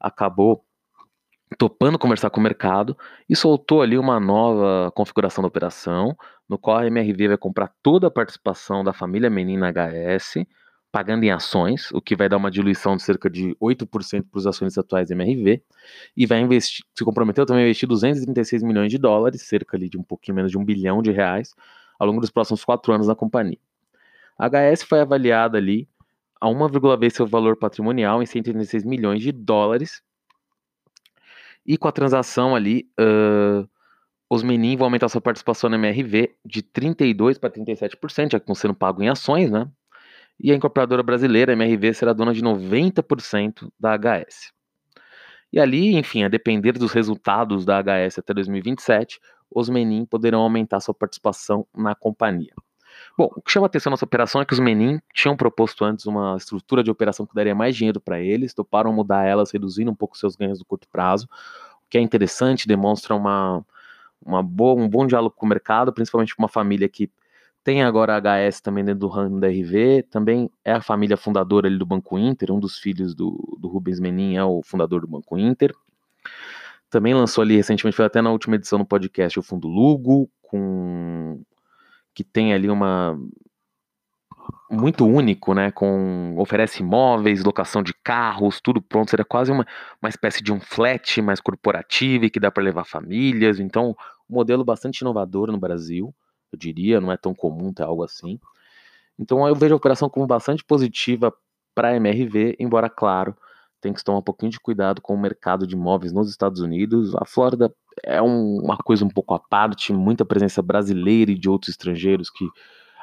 acabou 0.00 0.64
topando 1.58 1.98
conversar 1.98 2.30
com 2.30 2.40
o 2.40 2.42
mercado 2.42 2.96
e 3.28 3.36
soltou 3.36 3.80
ali 3.80 3.96
uma 3.96 4.18
nova 4.18 4.90
configuração 4.92 5.42
da 5.42 5.48
operação, 5.48 6.16
no 6.48 6.58
qual 6.58 6.78
a 6.78 6.86
MRV 6.86 7.28
vai 7.28 7.36
comprar 7.38 7.72
toda 7.82 8.08
a 8.08 8.10
participação 8.10 8.82
da 8.82 8.92
família 8.92 9.30
Menina 9.30 9.70
HS, 9.70 10.44
pagando 10.96 11.24
em 11.24 11.30
ações, 11.30 11.90
o 11.92 12.00
que 12.00 12.16
vai 12.16 12.26
dar 12.26 12.38
uma 12.38 12.50
diluição 12.50 12.96
de 12.96 13.02
cerca 13.02 13.28
de 13.28 13.54
8% 13.60 14.30
para 14.30 14.38
os 14.38 14.46
ações 14.46 14.78
atuais 14.78 15.10
da 15.10 15.14
MRV, 15.14 15.62
e 16.16 16.24
vai 16.24 16.40
investir, 16.40 16.86
se 16.94 17.04
comprometeu 17.04 17.44
também 17.44 17.64
a 17.64 17.66
investir 17.66 17.86
236 17.86 18.62
milhões 18.62 18.90
de 18.90 18.96
dólares, 18.96 19.42
cerca 19.42 19.76
ali 19.76 19.90
de 19.90 19.98
um 19.98 20.02
pouquinho 20.02 20.36
menos 20.36 20.50
de 20.50 20.56
um 20.56 20.64
bilhão 20.64 21.02
de 21.02 21.10
reais, 21.10 21.54
ao 21.98 22.06
longo 22.06 22.18
dos 22.18 22.30
próximos 22.30 22.64
quatro 22.64 22.94
anos 22.94 23.08
na 23.08 23.14
companhia. 23.14 23.58
A 24.38 24.48
HS 24.48 24.84
foi 24.84 24.98
avaliada 24.98 25.58
ali 25.58 25.86
a 26.40 26.46
1,1 26.46 26.98
vez 26.98 27.12
seu 27.12 27.26
valor 27.26 27.58
patrimonial 27.58 28.22
em 28.22 28.26
136 28.26 28.82
milhões 28.82 29.20
de 29.20 29.32
dólares, 29.32 30.02
e 31.66 31.76
com 31.76 31.88
a 31.88 31.92
transação 31.92 32.56
ali, 32.56 32.88
uh, 32.98 33.68
os 34.30 34.42
meninos 34.42 34.78
vão 34.78 34.86
aumentar 34.86 35.10
sua 35.10 35.20
participação 35.20 35.68
na 35.68 35.76
MRV 35.76 36.34
de 36.42 36.62
32% 36.62 37.38
para 37.38 37.50
37%, 37.50 38.32
já 38.32 38.38
que 38.38 38.44
estão 38.44 38.54
sendo 38.54 38.72
pagos 38.72 39.04
em 39.04 39.10
ações, 39.10 39.50
né? 39.50 39.70
E 40.38 40.52
a 40.52 40.54
incorporadora 40.54 41.02
brasileira, 41.02 41.52
MRV, 41.52 41.94
será 41.94 42.12
dona 42.12 42.34
de 42.34 42.42
90% 42.42 43.70
da 43.78 43.96
HS. 43.96 44.52
E 45.52 45.58
ali, 45.58 45.96
enfim, 45.96 46.24
a 46.24 46.28
depender 46.28 46.72
dos 46.72 46.92
resultados 46.92 47.64
da 47.64 47.80
HS 47.80 48.18
até 48.18 48.34
2027, 48.34 49.20
os 49.50 49.68
Menin 49.68 50.04
poderão 50.04 50.40
aumentar 50.40 50.80
sua 50.80 50.92
participação 50.92 51.66
na 51.74 51.94
companhia. 51.94 52.52
Bom, 53.16 53.30
o 53.34 53.42
que 53.42 53.50
chama 53.50 53.66
atenção 53.66 53.90
nessa 53.90 54.04
operação 54.04 54.40
é 54.40 54.44
que 54.44 54.52
os 54.52 54.60
Menin 54.60 55.00
tinham 55.14 55.36
proposto 55.36 55.84
antes 55.84 56.06
uma 56.06 56.36
estrutura 56.36 56.82
de 56.82 56.90
operação 56.90 57.26
que 57.26 57.34
daria 57.34 57.54
mais 57.54 57.76
dinheiro 57.76 58.00
para 58.00 58.20
eles, 58.20 58.54
toparam 58.54 58.92
mudar 58.92 59.24
elas, 59.24 59.50
reduzindo 59.50 59.90
um 59.90 59.94
pouco 59.94 60.16
seus 60.18 60.36
ganhos 60.36 60.58
no 60.58 60.64
curto 60.64 60.88
prazo, 60.88 61.26
o 61.26 61.88
que 61.88 61.98
é 61.98 62.00
interessante, 62.00 62.66
demonstra 62.66 63.14
uma, 63.14 63.64
uma 64.20 64.42
boa, 64.42 64.80
um 64.80 64.88
bom 64.88 65.06
diálogo 65.06 65.34
com 65.36 65.46
o 65.46 65.48
mercado, 65.48 65.92
principalmente 65.92 66.34
com 66.34 66.42
uma 66.42 66.48
família 66.48 66.88
que 66.88 67.10
tem 67.66 67.82
agora 67.82 68.16
a 68.16 68.20
HS 68.20 68.60
também 68.60 68.84
dentro 68.84 69.00
do 69.00 69.08
ramo 69.08 69.40
da 69.40 69.48
RV, 69.48 70.04
também 70.08 70.48
é 70.64 70.70
a 70.70 70.80
família 70.80 71.16
fundadora 71.16 71.66
ali 71.66 71.76
do 71.76 71.84
Banco 71.84 72.16
Inter, 72.16 72.52
um 72.52 72.60
dos 72.60 72.78
filhos 72.78 73.12
do, 73.12 73.58
do 73.60 73.66
Rubens 73.66 73.98
Menin 73.98 74.36
é 74.36 74.44
o 74.44 74.62
fundador 74.62 75.00
do 75.00 75.08
Banco 75.08 75.36
Inter. 75.36 75.74
Também 76.88 77.12
lançou 77.12 77.42
ali 77.42 77.56
recentemente, 77.56 77.96
foi 77.96 78.04
até 78.04 78.22
na 78.22 78.30
última 78.30 78.54
edição 78.54 78.78
do 78.78 78.86
podcast, 78.86 79.36
o 79.36 79.42
Fundo 79.42 79.66
Lugo, 79.66 80.30
com 80.42 81.42
que 82.14 82.22
tem 82.22 82.54
ali 82.54 82.70
uma 82.70 83.18
muito 84.70 85.04
único, 85.04 85.52
né? 85.52 85.72
Com 85.72 86.36
oferece 86.38 86.84
imóveis, 86.84 87.42
locação 87.42 87.82
de 87.82 87.92
carros, 87.92 88.60
tudo 88.60 88.80
pronto. 88.80 89.10
Seria 89.10 89.24
quase 89.24 89.50
uma, 89.50 89.66
uma 90.00 90.08
espécie 90.08 90.40
de 90.40 90.52
um 90.52 90.60
flat 90.60 91.20
mais 91.20 91.40
corporativo 91.40 92.26
e 92.26 92.30
que 92.30 92.38
dá 92.38 92.48
para 92.48 92.62
levar 92.62 92.84
famílias. 92.84 93.58
Então, 93.58 93.96
um 94.30 94.34
modelo 94.36 94.64
bastante 94.64 95.00
inovador 95.00 95.50
no 95.50 95.58
Brasil 95.58 96.14
eu 96.56 96.58
diria, 96.58 97.00
não 97.00 97.12
é 97.12 97.16
tão 97.16 97.34
comum 97.34 97.72
ter 97.72 97.82
algo 97.82 98.02
assim. 98.02 98.40
Então 99.18 99.46
eu 99.46 99.54
vejo 99.54 99.74
a 99.74 99.76
operação 99.76 100.08
como 100.08 100.26
bastante 100.26 100.64
positiva 100.64 101.32
para 101.74 101.88
a 101.88 101.96
MRV, 101.96 102.56
embora, 102.58 102.88
claro, 102.88 103.36
tem 103.80 103.92
que 103.92 104.02
tomar 104.02 104.18
um 104.18 104.22
pouquinho 104.22 104.50
de 104.50 104.58
cuidado 104.58 105.00
com 105.00 105.14
o 105.14 105.20
mercado 105.20 105.66
de 105.66 105.74
imóveis 105.74 106.12
nos 106.12 106.30
Estados 106.30 106.60
Unidos. 106.60 107.14
A 107.16 107.24
Flórida 107.24 107.72
é 108.02 108.20
um, 108.20 108.58
uma 108.62 108.76
coisa 108.76 109.04
um 109.04 109.08
pouco 109.08 109.34
à 109.34 109.38
parte, 109.38 109.92
muita 109.92 110.24
presença 110.24 110.62
brasileira 110.62 111.30
e 111.30 111.38
de 111.38 111.48
outros 111.48 111.70
estrangeiros 111.70 112.30
que 112.30 112.48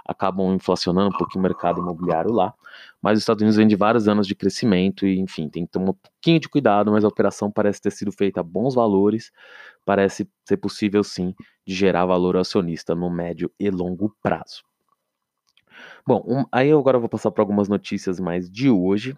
acabam 0.05 0.53
inflacionando 0.53 1.15
um 1.15 1.17
pouquinho 1.17 1.39
o 1.39 1.47
mercado 1.47 1.79
imobiliário 1.79 2.31
lá. 2.31 2.53
Mas 3.01 3.17
os 3.17 3.23
Estados 3.23 3.41
Unidos 3.41 3.55
vem 3.55 3.67
de 3.67 3.75
vários 3.75 4.07
anos 4.07 4.27
de 4.27 4.35
crescimento 4.35 5.05
e, 5.05 5.19
enfim, 5.19 5.47
tem 5.47 5.65
que 5.65 5.71
tomar 5.71 5.91
um 5.91 5.93
pouquinho 5.93 6.39
de 6.39 6.49
cuidado, 6.49 6.91
mas 6.91 7.05
a 7.05 7.07
operação 7.07 7.49
parece 7.49 7.81
ter 7.81 7.91
sido 7.91 8.11
feita 8.11 8.41
a 8.41 8.43
bons 8.43 8.75
valores, 8.75 9.31
parece 9.85 10.29
ser 10.47 10.57
possível 10.57 11.03
sim 11.03 11.33
de 11.65 11.73
gerar 11.73 12.05
valor 12.05 12.37
acionista 12.37 12.95
no 12.95 13.09
médio 13.09 13.51
e 13.59 13.69
longo 13.69 14.15
prazo. 14.21 14.63
Bom, 16.05 16.23
um, 16.27 16.45
aí 16.51 16.69
eu 16.69 16.79
agora 16.79 16.99
vou 16.99 17.09
passar 17.09 17.31
para 17.31 17.41
algumas 17.41 17.67
notícias 17.67 18.19
mais 18.19 18.49
de 18.49 18.69
hoje. 18.69 19.17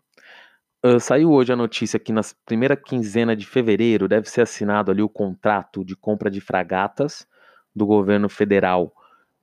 Uh, 0.85 0.99
saiu 0.99 1.31
hoje 1.31 1.51
a 1.51 1.55
notícia 1.55 1.99
que 1.99 2.13
na 2.13 2.21
primeira 2.45 2.77
quinzena 2.77 3.35
de 3.35 3.45
fevereiro 3.45 4.07
deve 4.07 4.29
ser 4.29 4.41
assinado 4.41 4.91
ali 4.91 5.01
o 5.01 5.09
contrato 5.09 5.83
de 5.83 5.95
compra 5.95 6.29
de 6.29 6.39
fragatas 6.39 7.27
do 7.75 7.85
governo 7.85 8.29
federal 8.29 8.93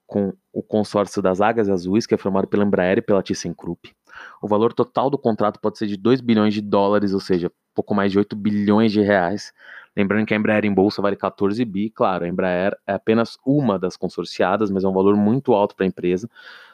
com 0.06 0.32
o 0.52 0.62
consórcio 0.62 1.22
das 1.22 1.40
Águias 1.40 1.68
Azuis, 1.68 2.06
que 2.06 2.14
é 2.14 2.18
formado 2.18 2.46
pela 2.46 2.64
Embraer 2.64 2.98
e 2.98 3.02
pela 3.02 3.22
ThyssenKrupp. 3.22 3.94
O 4.42 4.46
valor 4.46 4.72
total 4.72 5.08
do 5.08 5.18
contrato 5.18 5.58
pode 5.58 5.78
ser 5.78 5.86
de 5.86 5.96
2 5.96 6.20
bilhões 6.20 6.52
de 6.52 6.60
dólares, 6.60 7.14
ou 7.14 7.20
seja, 7.20 7.50
pouco 7.74 7.94
mais 7.94 8.12
de 8.12 8.18
8 8.18 8.36
bilhões 8.36 8.92
de 8.92 9.00
reais. 9.00 9.52
Lembrando 9.96 10.26
que 10.26 10.32
a 10.32 10.36
Embraer 10.36 10.64
em 10.64 10.72
bolsa 10.72 11.02
vale 11.02 11.16
14 11.16 11.64
bi, 11.64 11.90
claro, 11.90 12.24
a 12.24 12.28
Embraer 12.28 12.76
é 12.86 12.94
apenas 12.94 13.36
uma 13.44 13.78
das 13.78 13.96
consorciadas, 13.96 14.70
mas 14.70 14.84
é 14.84 14.88
um 14.88 14.92
valor 14.92 15.16
muito 15.16 15.52
alto 15.52 15.76
para 15.76 15.84
a 15.84 15.88
empresa. 15.88 16.28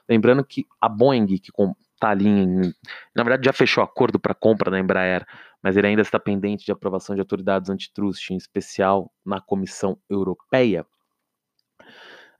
Lembrando 0.08 0.44
que 0.44 0.66
a 0.80 0.88
Boeing, 0.88 1.26
que 1.26 1.50
está 1.94 2.10
ali, 2.10 2.28
em, 2.28 2.74
na 3.14 3.24
verdade 3.24 3.44
já 3.44 3.52
fechou 3.52 3.82
acordo 3.82 4.18
para 4.20 4.34
compra 4.34 4.70
da 4.70 4.78
Embraer, 4.78 5.26
mas 5.62 5.76
ele 5.76 5.88
ainda 5.88 6.02
está 6.02 6.18
pendente 6.18 6.64
de 6.64 6.72
aprovação 6.72 7.14
de 7.14 7.20
autoridades 7.20 7.68
antitrust, 7.68 8.30
em 8.30 8.36
especial 8.36 9.10
na 9.24 9.40
Comissão 9.40 9.98
Europeia. 10.08 10.86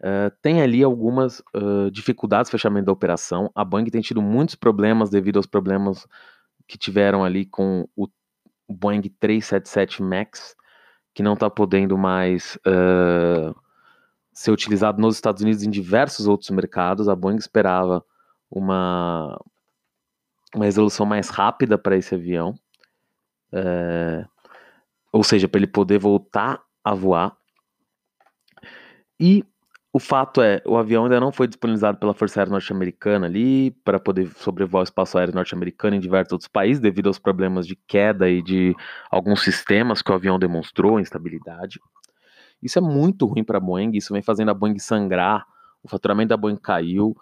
Uh, 0.01 0.31
tem 0.41 0.63
ali 0.63 0.85
algumas 0.85 1.41
uh, 1.57 1.91
dificuldades 1.91 2.49
no 2.49 2.53
fechamento 2.53 2.87
da 2.87 2.93
operação. 2.93 3.51
A 3.53 3.65
Boeing 3.65 3.87
tem 3.87 4.01
tido 4.01 4.23
muitos 4.23 4.55
problemas 4.55 5.11
devido 5.11 5.39
aos 5.39 5.47
problemas 5.47 6.07
que 6.69 6.79
tiveram 6.79 7.25
ali 7.25 7.45
com 7.45 7.89
o 7.97 8.07
Boeing 8.69 9.03
377 9.19 10.03
MAX, 10.03 10.55
que 11.19 11.23
não 11.25 11.35
está 11.35 11.51
podendo 11.51 11.99
mais 11.99 12.57
uh, 12.59 13.53
ser 14.33 14.53
utilizado 14.53 15.03
nos 15.03 15.17
Estados 15.17 15.43
Unidos 15.43 15.65
em 15.65 15.69
diversos 15.69 16.29
outros 16.29 16.49
mercados. 16.51 17.09
A 17.09 17.17
Boeing 17.17 17.39
esperava 17.39 18.05
uma, 18.49 19.37
uma 20.55 20.65
resolução 20.65 21.05
mais 21.05 21.29
rápida 21.29 21.77
para 21.77 21.97
esse 21.97 22.15
avião, 22.15 22.55
ou 25.11 25.25
seja, 25.25 25.49
para 25.49 25.59
ele 25.59 25.67
poder 25.67 25.99
voltar 25.99 26.63
a 26.85 26.95
voar. 26.95 27.37
E 29.19 29.45
o 29.93 29.99
fato 29.99 30.43
é, 30.43 30.61
o 30.67 30.77
avião 30.77 31.05
ainda 31.05 31.19
não 31.19 31.33
foi 31.33 31.47
disponibilizado 31.47 31.99
pela 31.99 32.13
Força 32.13 32.41
Aérea 32.41 32.53
Norte-Americana 32.53 33.27
ali 33.27 33.71
para 33.71 33.99
poder 33.99 34.29
sobrevoar 34.37 34.83
o 34.83 34.85
espaço 34.85 35.17
aéreo 35.17 35.35
norte-americano 35.35 35.97
em 35.97 36.01
diversos 36.01 36.33
outros 36.33 36.49
países 36.49 36.81
devido 36.81 37.07
aos 37.07 37.19
problemas 37.19 37.67
de 37.67 37.75
queda 37.75 38.29
e 38.29 38.43
de 38.43 38.77
alguns 39.11 39.43
sistemas 39.43 40.03
que 40.03 40.11
o 40.11 40.15
avião 40.15 40.39
demonstrou 40.39 41.01
instabilidade. 41.01 41.81
Isso 42.63 42.79
é 42.79 42.83
muito 42.83 43.25
ruim 43.25 43.45
para 43.45 43.57
a 43.57 43.61
Boeing, 43.61 43.93
isso 43.95 44.13
vem 44.13 44.23
fazendo 44.23 44.51
a 44.51 44.55
Boeing 44.55 44.79
sangrar, 44.79 45.47
o 45.83 45.89
faturamento 45.89 46.29
da 46.29 46.37
Boeing 46.37 46.57
caiu. 46.57 47.17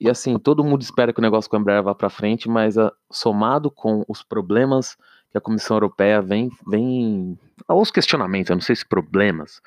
E 0.00 0.08
assim, 0.08 0.38
todo 0.38 0.64
mundo 0.64 0.82
espera 0.82 1.12
que 1.12 1.20
o 1.20 1.22
negócio 1.22 1.48
com 1.48 1.56
a 1.56 1.60
Embraer 1.60 1.82
vá 1.82 1.94
para 1.94 2.08
frente, 2.08 2.48
mas 2.48 2.78
a, 2.78 2.86
ah, 2.86 2.92
somado 3.10 3.70
com 3.70 4.04
os 4.08 4.22
problemas 4.22 4.96
que 5.30 5.38
a 5.38 5.40
Comissão 5.40 5.76
Europeia 5.76 6.22
vem, 6.22 6.50
vem 6.66 7.38
aos 7.66 7.90
questionamentos, 7.90 8.50
eu 8.50 8.56
não 8.56 8.62
sei 8.62 8.74
se 8.74 8.86
problemas, 8.86 9.60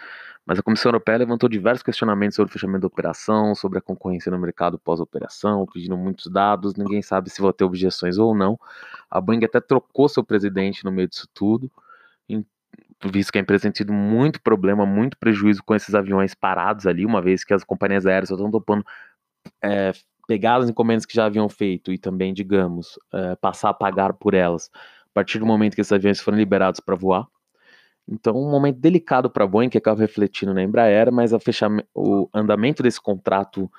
mas 0.45 0.60
a 0.60 0.63
Comissão 0.63 0.89
Europeia 0.89 1.19
levantou 1.19 1.48
diversos 1.48 1.83
questionamentos 1.83 2.36
sobre 2.36 2.50
o 2.50 2.53
fechamento 2.53 2.81
da 2.81 2.88
operação, 2.88 3.53
sobre 3.55 3.79
a 3.79 3.81
concorrência 3.81 4.31
no 4.31 4.39
mercado 4.39 4.79
pós-operação, 4.79 5.65
pedindo 5.71 5.98
muitos 5.98 6.27
dados, 6.27 6.75
ninguém 6.75 7.01
sabe 7.01 7.29
se 7.29 7.41
vai 7.41 7.53
ter 7.53 7.63
objeções 7.63 8.17
ou 8.17 8.36
não. 8.36 8.60
A 9.10 9.21
Boeing 9.21 9.45
até 9.45 9.60
trocou 9.62 10.10
seu 10.10 10.24
presidente 10.24 10.83
no 10.83 10.91
meio 10.91 11.07
disso 11.07 11.27
tudo, 11.33 11.71
visto 13.10 13.31
que 13.31 13.38
a 13.38 13.41
empresa 13.41 13.63
tem 13.63 13.71
tido 13.71 13.93
muito 13.93 14.41
problema, 14.41 14.86
muito 14.86 15.17
prejuízo 15.17 15.63
com 15.63 15.74
esses 15.74 15.95
aviões 15.95 16.36
parados 16.36 16.86
ali, 16.86 17.05
uma 17.05 17.21
vez 17.21 17.43
que 17.43 17.53
as 17.53 17.63
companhias 17.63 18.05
aéreas 18.05 18.29
só 18.29 18.36
estão 18.36 18.51
topando 18.51 18.86
é, 19.63 19.91
pegar 20.27 20.57
as 20.57 20.69
encomendas 20.69 21.05
que 21.05 21.15
já 21.15 21.25
haviam 21.25 21.50
feito 21.50 21.91
e 21.91 21.98
também, 21.98 22.33
digamos, 22.33 23.00
é, 23.13 23.36
passar 23.36 23.69
a 23.69 23.74
pagar 23.74 24.13
por 24.13 24.33
elas 24.33 24.69
a 24.74 25.13
partir 25.13 25.39
do 25.39 25.45
momento 25.45 25.75
que 25.75 25.81
esses 25.81 25.91
aviões 25.91 26.21
foram 26.21 26.38
liberados 26.38 26.79
para 26.79 26.95
voar. 26.95 27.27
Então, 28.08 28.36
um 28.36 28.50
momento 28.50 28.77
delicado 28.77 29.29
para 29.29 29.43
a 29.43 29.48
Boeing, 29.48 29.70
que 29.70 29.77
acaba 29.77 30.00
refletindo 30.00 30.53
na 30.53 30.63
Embraer, 30.63 31.12
mas 31.12 31.31
o 31.93 32.29
andamento 32.34 32.84
desse 32.84 33.00
contrato 33.00 33.72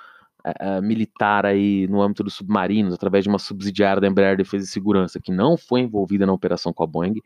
é, 0.45 0.81
militar 0.81 1.47
aí 1.47 1.87
no 1.89 2.03
âmbito 2.03 2.25
dos 2.25 2.35
submarinos, 2.35 2.95
através 2.95 3.25
de 3.25 3.29
uma 3.29 3.39
subsidiária 3.39 4.01
da 4.01 4.09
Embraer 4.09 4.37
Defesa 4.37 4.65
e 4.65 4.69
Segurança, 4.69 5.21
que 5.21 5.31
não 5.31 5.57
foi 5.57 5.81
envolvida 5.81 6.27
na 6.27 6.33
operação 6.33 6.73
com 6.73 6.83
a 6.83 6.87
Boeing, 6.87 7.21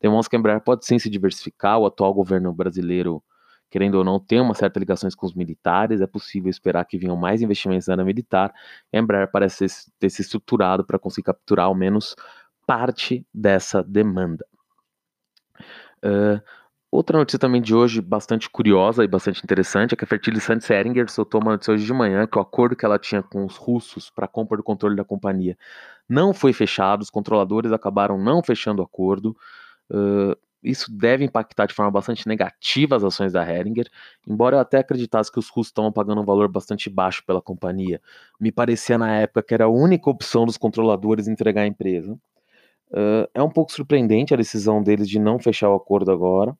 demonstra 0.00 0.30
que 0.30 0.36
a 0.36 0.38
Embraer 0.38 0.60
pode 0.60 0.84
sim 0.84 0.98
se 0.98 1.08
diversificar. 1.08 1.78
O 1.78 1.86
atual 1.86 2.12
governo 2.12 2.52
brasileiro, 2.52 3.22
querendo 3.70 3.96
ou 3.96 4.04
não, 4.04 4.20
tem 4.20 4.40
uma 4.40 4.54
certa 4.54 4.78
ligações 4.78 5.14
com 5.14 5.26
os 5.26 5.34
militares. 5.34 6.00
É 6.00 6.06
possível 6.06 6.50
esperar 6.50 6.84
que 6.84 6.98
venham 6.98 7.16
mais 7.16 7.40
investimentos 7.40 7.86
na 7.88 7.94
área 7.94 8.04
militar. 8.04 8.52
A 8.92 8.98
Embraer 8.98 9.30
parece 9.30 9.66
ter 9.98 10.10
se 10.10 10.22
estruturado 10.22 10.84
para 10.84 10.98
conseguir 10.98 11.26
capturar 11.26 11.66
ao 11.66 11.74
menos 11.74 12.14
parte 12.66 13.26
dessa 13.32 13.82
demanda. 13.82 14.44
Outra 16.90 17.18
notícia 17.18 17.38
também 17.38 17.60
de 17.60 17.74
hoje, 17.74 18.00
bastante 18.00 18.48
curiosa 18.48 19.04
e 19.04 19.06
bastante 19.06 19.42
interessante, 19.44 19.92
é 19.92 19.96
que 19.96 20.04
a 20.04 20.06
Fertilizante 20.06 20.64
Seringer 20.64 21.10
soltou 21.10 21.40
uma 21.40 21.52
notícia 21.52 21.74
hoje 21.74 21.84
de 21.84 21.92
manhã 21.92 22.26
que 22.26 22.38
o 22.38 22.40
acordo 22.40 22.74
que 22.74 22.84
ela 22.84 22.98
tinha 22.98 23.22
com 23.22 23.44
os 23.44 23.56
russos 23.56 24.08
para 24.08 24.26
compra 24.26 24.56
do 24.56 24.62
controle 24.62 24.96
da 24.96 25.04
companhia 25.04 25.56
não 26.08 26.32
foi 26.32 26.52
fechado, 26.52 27.02
os 27.02 27.10
controladores 27.10 27.72
acabaram 27.72 28.16
não 28.18 28.42
fechando 28.42 28.80
o 28.80 28.84
acordo. 28.84 29.36
Uh, 29.90 30.34
isso 30.62 30.90
deve 30.90 31.24
impactar 31.24 31.66
de 31.66 31.74
forma 31.74 31.90
bastante 31.90 32.26
negativa 32.26 32.96
as 32.96 33.04
ações 33.04 33.32
da 33.32 33.48
Heringer, 33.48 33.88
embora 34.26 34.56
eu 34.56 34.60
até 34.60 34.78
acreditasse 34.78 35.30
que 35.30 35.38
os 35.38 35.48
russos 35.48 35.70
estavam 35.70 35.92
pagando 35.92 36.20
um 36.20 36.24
valor 36.24 36.48
bastante 36.48 36.90
baixo 36.90 37.22
pela 37.26 37.40
companhia. 37.40 38.00
Me 38.40 38.50
parecia 38.50 38.98
na 38.98 39.14
época 39.16 39.42
que 39.42 39.54
era 39.54 39.66
a 39.66 39.68
única 39.68 40.10
opção 40.10 40.46
dos 40.46 40.56
controladores 40.56 41.28
entregar 41.28 41.62
a 41.62 41.66
empresa. 41.66 42.18
É 43.34 43.42
um 43.42 43.50
pouco 43.50 43.72
surpreendente 43.72 44.32
a 44.32 44.36
decisão 44.36 44.82
deles 44.82 45.08
de 45.08 45.18
não 45.18 45.38
fechar 45.38 45.70
o 45.70 45.74
acordo 45.74 46.10
agora. 46.10 46.56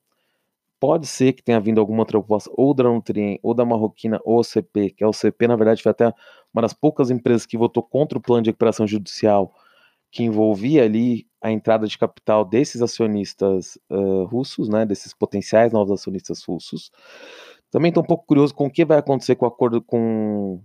Pode 0.79 1.07
ser 1.07 1.33
que 1.33 1.43
tenha 1.43 1.59
vindo 1.59 1.79
alguma 1.81 2.05
proposta, 2.05 2.49
ou 2.55 2.73
da 2.73 2.83
Nutrien, 2.83 3.37
ou 3.43 3.53
da 3.53 3.65
Marroquina, 3.65 4.19
ou 4.23 4.39
OCP, 4.39 4.91
que 4.91 5.03
é 5.03 5.07
o 5.07 5.11
CP, 5.11 5.47
na 5.47 5.57
verdade, 5.57 5.83
foi 5.83 5.91
até 5.91 6.13
uma 6.53 6.61
das 6.61 6.73
poucas 6.73 7.11
empresas 7.11 7.45
que 7.45 7.57
votou 7.57 7.83
contra 7.83 8.17
o 8.17 8.21
plano 8.21 8.43
de 8.43 8.49
recuperação 8.49 8.87
judicial, 8.87 9.53
que 10.09 10.23
envolvia 10.23 10.85
ali 10.85 11.27
a 11.41 11.51
entrada 11.51 11.85
de 11.85 11.97
capital 11.97 12.45
desses 12.45 12.81
acionistas 12.81 13.77
uh, 13.89 14.23
russos, 14.25 14.69
né, 14.69 14.85
desses 14.85 15.13
potenciais 15.13 15.73
novos 15.73 15.91
acionistas 15.99 16.43
russos. 16.43 16.91
Também 17.69 17.89
estou 17.89 18.03
um 18.03 18.07
pouco 18.07 18.25
curioso 18.25 18.55
com 18.55 18.67
o 18.67 18.71
que 18.71 18.85
vai 18.85 18.97
acontecer 18.97 19.35
com 19.35 19.45
o 19.45 19.49
acordo 19.49 19.81
com 19.81 20.61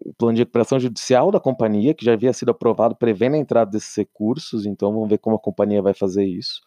o 0.00 0.12
plano 0.14 0.34
de 0.34 0.42
recuperação 0.42 0.78
judicial 0.78 1.30
da 1.30 1.40
companhia, 1.40 1.94
que 1.94 2.04
já 2.04 2.12
havia 2.12 2.32
sido 2.32 2.50
aprovado, 2.50 2.96
prevendo 2.96 3.34
a 3.34 3.38
entrada 3.38 3.70
desses 3.70 3.94
recursos, 3.96 4.66
então 4.66 4.92
vamos 4.92 5.08
ver 5.08 5.18
como 5.18 5.36
a 5.36 5.38
companhia 5.38 5.82
vai 5.82 5.94
fazer 5.94 6.24
isso. 6.24 6.60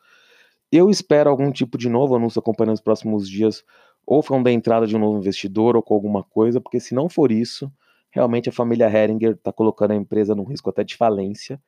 Eu 0.72 0.90
espero 0.90 1.30
algum 1.30 1.52
tipo 1.52 1.78
de 1.78 1.90
novo 1.90 2.16
anúncio 2.16 2.42
da 2.42 2.46
companhia 2.46 2.72
nos 2.72 2.82
próximos 2.82 3.30
dios, 3.30 3.64
ou 4.06 4.22
falando 4.22 4.46
da 4.46 4.52
entrada 4.52 4.88
de 4.88 4.96
um 4.96 5.00
novo 5.00 5.18
investidor, 5.18 5.76
ou 5.76 5.84
com 5.84 5.94
alguma 5.94 6.24
coisa, 6.24 6.62
porque 6.62 6.80
se 6.80 6.94
não 6.94 7.10
for 7.10 7.32
isso, 7.32 7.72
realmente 8.12 8.50
a 8.50 8.52
família 8.52 8.90
Heringer 8.90 9.32
está 9.32 9.52
colocando 9.52 9.92
a 9.92 9.96
empresa 9.96 10.36
num 10.36 10.44
risco 10.44 10.70
até 10.70 10.84
de 10.84 10.96
falência. 10.96 11.62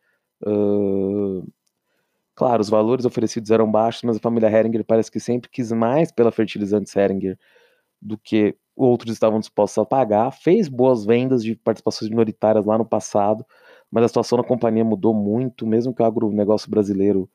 Uh, 0.46 1.46
claro, 2.36 2.62
os 2.62 2.70
valores 2.70 3.06
oferecidos 3.06 3.52
eram 3.52 3.70
baixos, 3.70 4.04
mas 4.04 4.18
a 4.18 4.20
família 4.20 4.50
Heringer 4.50 4.84
parece 4.86 5.12
que 5.12 5.20
sempre 5.20 5.50
quis 5.50 5.72
mais 5.72 6.12
pela 6.12 6.32
fertilizantes 6.32 6.96
Heringer 6.96 7.38
do 8.02 8.18
que 8.18 8.58
outros 8.76 9.14
estavam 9.14 9.40
dispostos 9.40 9.78
a 9.82 9.86
pagar. 9.86 10.32
Fez 10.32 10.68
boas 10.68 11.06
vendas 11.06 11.44
de 11.44 11.56
participações 11.56 12.10
minoritárias 12.10 12.66
lá 12.66 12.78
no 12.78 12.86
passado, 12.86 13.46
mas 13.92 14.04
a 14.06 14.08
situação 14.08 14.38
da 14.38 14.44
companhia 14.44 14.84
mudou 14.84 15.14
muito, 15.14 15.66
mesmo 15.68 15.94
que 15.94 16.02
o 16.02 16.06
agronegócio 16.06 16.70
brasileiro 16.70 17.30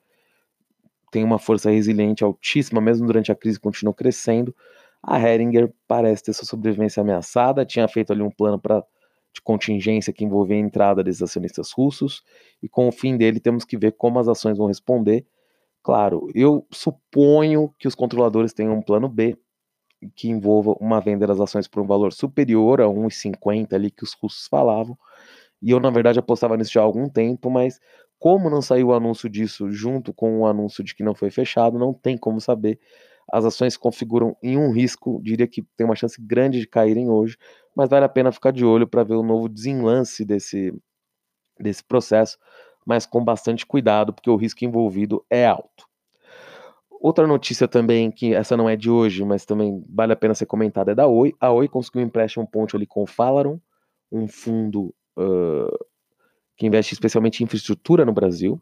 tenha 1.11 1.25
uma 1.25 1.39
força 1.39 1.71
resiliente 1.71 2.23
altíssima, 2.25 2.81
mesmo 2.81 3.07
durante 3.07 3.33
a 3.33 3.35
crise 3.35 3.59
continuou 3.59 3.95
crescendo. 3.95 4.55
A 5.03 5.21
Heringer 5.21 5.73
parece 5.87 6.25
ter 6.25 6.33
sua 6.33 6.45
sobrevivência 6.47 7.01
ameaçada, 7.01 7.65
tinha 7.65 7.87
feito 7.89 8.13
ali 8.13 8.23
um 8.23 8.31
plano 8.31 8.59
para 8.59 8.85
de 9.33 9.43
contingência 9.43 10.13
que 10.13 10.25
envolvia 10.25 10.57
a 10.57 10.61
entrada 10.61 11.05
desses 11.05 11.23
acionistas 11.23 11.71
russos, 11.71 12.23
e 12.63 12.69
com 12.69 12.89
o 12.89 12.93
fim 12.93 13.17
dele 13.17 13.39
temos 13.39 13.65
que 13.65 13.77
ver 13.77 13.93
como 13.93 14.19
as 14.19 14.27
ações 14.27 14.57
vão 14.57 14.67
responder. 14.67 15.27
Claro, 15.83 16.29
eu 16.35 16.67
suponho 16.73 17.75
que 17.79 17.89
os 17.89 17.95
controladores 17.95 18.53
tenham 18.53 18.75
um 18.75 18.83
plano 18.83 19.09
B, 19.09 19.37
que 20.15 20.29
envolva 20.29 20.73
uma 20.81 21.01
venda 21.01 21.27
das 21.27 21.41
ações 21.41 21.69
por 21.69 21.83
um 21.83 21.87
valor 21.87 22.13
superior 22.13 22.81
a 22.81 22.89
1,50 22.89 23.77
ali 23.77 23.91
que 23.91 24.05
os 24.05 24.13
russos 24.15 24.47
falavam. 24.47 24.97
E 25.63 25.71
eu, 25.71 25.81
na 25.81 25.91
verdade, 25.91 26.19
apostava 26.19 26.57
nisso 26.57 26.73
já 26.73 26.81
há 26.81 26.85
algum 26.85 27.09
tempo, 27.09 27.51
mas 27.51 27.81
como 28.19 28.51
não 28.51 28.63
saiu 28.63 28.89
o 28.89 28.95
anúncio 28.95 29.29
disso 29.29 29.71
junto 29.71 30.13
com 30.13 30.41
o 30.41 30.47
anúncio 30.47 30.83
de 30.85 30.95
que 30.95 31.03
não 31.03 31.15
foi 31.15 31.31
fechado, 31.31 31.79
não 31.79 31.93
tem 31.93 32.17
como 32.19 32.41
saber. 32.41 32.79
As 33.33 33.45
ações 33.45 33.77
configuram 33.77 34.37
em 34.43 34.57
um 34.57 34.73
risco, 34.73 35.21
diria 35.23 35.47
que 35.47 35.63
tem 35.77 35.85
uma 35.85 35.95
chance 35.97 36.21
grande 36.21 36.61
de 36.61 36.67
caírem 36.67 37.11
hoje, 37.11 37.37
mas 37.77 37.91
vale 37.91 38.05
a 38.05 38.09
pena 38.09 38.33
ficar 38.33 38.53
de 38.53 38.65
olho 38.65 38.87
para 38.89 39.05
ver 39.05 39.15
o 39.15 39.23
novo 39.23 39.49
desenlace 39.49 40.25
desse, 40.25 40.73
desse 41.61 41.85
processo, 41.85 42.39
mas 42.87 43.07
com 43.07 43.25
bastante 43.25 43.67
cuidado, 43.67 44.13
porque 44.15 44.31
o 44.31 44.37
risco 44.37 44.65
envolvido 44.65 45.25
é 45.31 45.47
alto. 45.47 45.88
Outra 47.01 47.27
notícia 47.27 47.69
também, 47.69 48.11
que 48.11 48.35
essa 48.35 48.57
não 48.57 48.69
é 48.69 48.75
de 48.75 48.91
hoje, 48.91 49.25
mas 49.25 49.45
também 49.45 49.85
vale 49.89 50.13
a 50.13 50.17
pena 50.17 50.35
ser 50.35 50.47
comentada, 50.47 50.93
é 50.93 50.95
da 50.95 51.07
Oi. 51.07 51.33
A 51.41 51.53
Oi 51.53 51.69
conseguiu 51.69 52.03
um 52.03 52.07
empréstimo 52.07 52.47
ponte 52.47 52.75
ali 52.75 52.87
com 52.87 53.03
o 53.03 53.07
Falaron, 53.07 53.61
um 54.11 54.27
fundo 54.27 54.95
uh, 55.17 55.87
que 56.57 56.67
investe 56.67 56.95
especialmente 56.95 57.41
em 57.41 57.45
infraestrutura 57.45 58.05
no 58.05 58.13
Brasil. 58.13 58.61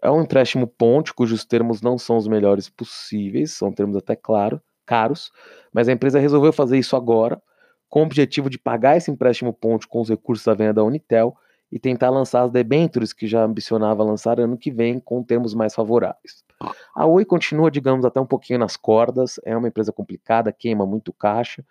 É 0.00 0.10
um 0.10 0.22
empréstimo 0.22 0.66
ponte 0.68 1.12
cujos 1.12 1.44
termos 1.44 1.82
não 1.82 1.98
são 1.98 2.16
os 2.16 2.28
melhores 2.28 2.68
possíveis, 2.68 3.52
são 3.52 3.72
termos 3.72 3.96
até 3.96 4.14
claro, 4.14 4.62
caros, 4.86 5.32
mas 5.72 5.88
a 5.88 5.92
empresa 5.92 6.20
resolveu 6.20 6.52
fazer 6.52 6.78
isso 6.78 6.94
agora, 6.94 7.42
com 7.88 8.00
o 8.00 8.04
objetivo 8.04 8.48
de 8.48 8.58
pagar 8.58 8.96
esse 8.96 9.10
empréstimo 9.10 9.52
ponte 9.52 9.88
com 9.88 10.00
os 10.00 10.08
recursos 10.08 10.44
da 10.44 10.54
venda 10.54 10.74
da 10.74 10.84
Unitel 10.84 11.36
e 11.74 11.78
tentar 11.80 12.08
lançar 12.08 12.44
as 12.44 12.52
debêntures 12.52 13.12
que 13.12 13.26
já 13.26 13.42
ambicionava 13.42 14.04
lançar 14.04 14.38
ano 14.38 14.56
que 14.56 14.70
vem 14.70 15.00
com 15.00 15.24
termos 15.24 15.54
mais 15.54 15.74
favoráveis. 15.74 16.44
A 16.94 17.04
Oi 17.04 17.24
continua, 17.24 17.68
digamos, 17.68 18.04
até 18.04 18.20
um 18.20 18.26
pouquinho 18.26 18.60
nas 18.60 18.76
cordas, 18.76 19.40
é 19.44 19.56
uma 19.56 19.66
empresa 19.66 19.92
complicada, 19.92 20.52
queima 20.52 20.86
muito 20.86 21.12
caixa, 21.12 21.64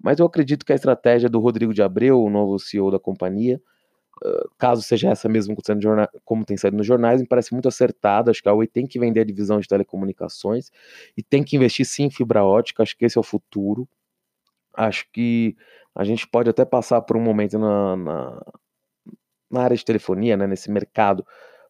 mas 0.00 0.20
eu 0.20 0.26
acredito 0.26 0.64
que 0.64 0.70
a 0.70 0.76
estratégia 0.76 1.28
do 1.28 1.40
Rodrigo 1.40 1.74
de 1.74 1.82
Abreu, 1.82 2.22
o 2.22 2.30
novo 2.30 2.60
CEO 2.60 2.92
da 2.92 3.00
companhia, 3.00 3.60
caso 4.56 4.82
seja 4.82 5.10
essa 5.10 5.28
mesmo 5.28 5.56
como 6.24 6.44
tem 6.44 6.56
saído 6.56 6.76
nos 6.76 6.86
jornais, 6.86 7.20
me 7.20 7.26
parece 7.26 7.52
muito 7.52 7.66
acertada. 7.66 8.30
Acho 8.30 8.40
que 8.40 8.48
a 8.48 8.54
Oi 8.54 8.68
tem 8.68 8.86
que 8.86 9.00
vender 9.00 9.22
a 9.22 9.24
divisão 9.24 9.58
de 9.58 9.66
telecomunicações 9.66 10.70
e 11.16 11.24
tem 11.24 11.42
que 11.42 11.56
investir 11.56 11.84
sim 11.84 12.04
em 12.04 12.10
fibra 12.10 12.44
ótica. 12.44 12.84
Acho 12.84 12.96
que 12.96 13.04
esse 13.04 13.18
é 13.18 13.20
o 13.20 13.24
futuro. 13.24 13.88
Acho 14.76 15.06
que 15.12 15.56
a 15.92 16.04
gente 16.04 16.24
pode 16.28 16.48
até 16.48 16.64
passar 16.64 17.00
por 17.02 17.16
um 17.16 17.20
momento 17.20 17.58
na, 17.58 17.96
na, 17.96 18.42
na 19.50 19.62
área 19.62 19.76
de 19.76 19.84
telefonia, 19.84 20.36
né, 20.36 20.46
nesse 20.46 20.70
mercado 20.70 21.24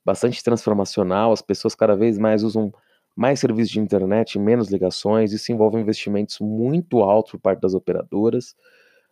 bastante 0.05 0.43
transformacional. 0.43 1.33
As 1.33 1.43
pessoas 1.43 1.75
cada 1.75 1.97
vez 1.97 2.19
mais 2.19 2.43
usam 2.43 2.73
mais 3.17 3.41
serviços 3.41 3.71
de 3.73 3.81
internet, 3.81 4.39
menos 4.39 4.71
ligações. 4.71 5.33
Isso 5.33 5.53
envolve 5.53 5.79
investimentos 5.79 6.39
muito 6.41 7.01
altos 7.03 7.33
por 7.33 7.41
parte 7.41 7.61
das 7.61 7.75
operadoras. 7.75 8.55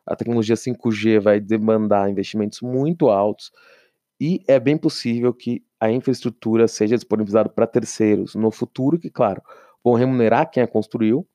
A 0.06 0.16
tecnologia 0.16 0.56
5G 0.56 1.20
vai 1.20 1.40
demandar 1.40 2.10
investimentos 2.10 2.60
muito 2.62 3.08
altos 3.08 3.52
e 4.20 4.42
é 4.48 4.58
bem 4.58 4.76
possível 4.76 5.32
que 5.32 5.62
a 5.80 5.90
infraestrutura 5.90 6.66
seja 6.66 6.96
disponibilizada 6.96 7.48
para 7.48 7.66
terceiros 7.66 8.34
no 8.34 8.50
futuro, 8.50 8.98
que, 8.98 9.10
claro, 9.10 9.42
vão 9.84 9.94
remunerar 9.94 10.50
quem 10.50 10.62
a 10.62 10.66
construiu, 10.66 11.26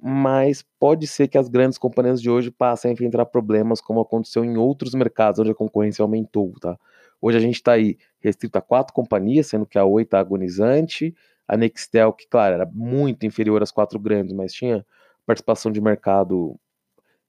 mas 0.00 0.64
pode 0.78 1.06
ser 1.06 1.28
que 1.28 1.38
as 1.38 1.48
grandes 1.48 1.78
companhias 1.78 2.20
de 2.20 2.30
hoje 2.30 2.50
passem 2.50 2.90
a 2.90 2.94
enfrentar 2.94 3.24
problemas 3.26 3.80
como 3.80 4.00
aconteceu 4.00 4.44
em 4.44 4.56
outros 4.56 4.94
mercados 4.94 5.40
onde 5.40 5.50
a 5.50 5.54
concorrência 5.54 6.02
aumentou, 6.02 6.52
tá? 6.60 6.78
Hoje 7.20 7.38
a 7.38 7.40
gente 7.40 7.54
está 7.56 7.72
aí 7.72 7.96
restrito 8.20 8.58
a 8.58 8.62
quatro 8.62 8.92
companhias, 8.92 9.46
sendo 9.46 9.64
que 9.66 9.78
a 9.78 9.84
Oi 9.84 10.02
está 10.02 10.18
agonizante, 10.18 11.14
a 11.48 11.56
Nextel, 11.56 12.12
que 12.12 12.26
claro, 12.28 12.54
era 12.54 12.66
muito 12.72 13.24
inferior 13.26 13.62
às 13.62 13.70
quatro 13.72 13.98
grandes, 13.98 14.34
mas 14.34 14.52
tinha 14.52 14.84
participação 15.26 15.72
de 15.72 15.80
mercado 15.80 16.58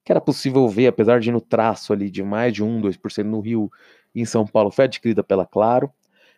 que 0.04 0.12
era 0.12 0.21
possível 0.21 0.67
ver, 0.69 0.88
apesar 0.88 1.19
de 1.19 1.32
no 1.32 1.41
traço 1.41 1.91
ali 1.91 2.12
de 2.12 2.23
mais 2.23 2.54
de 2.54 2.63
1, 2.63 2.80
2% 2.82 3.25
no 3.28 3.39
Rio 3.39 3.71
e 4.13 4.21
em 4.21 4.25
São 4.25 4.45
Paulo, 4.45 4.71
foi 4.71 4.86
adquirida 4.86 5.23
pela 5.23 5.45
Claro. 5.45 5.91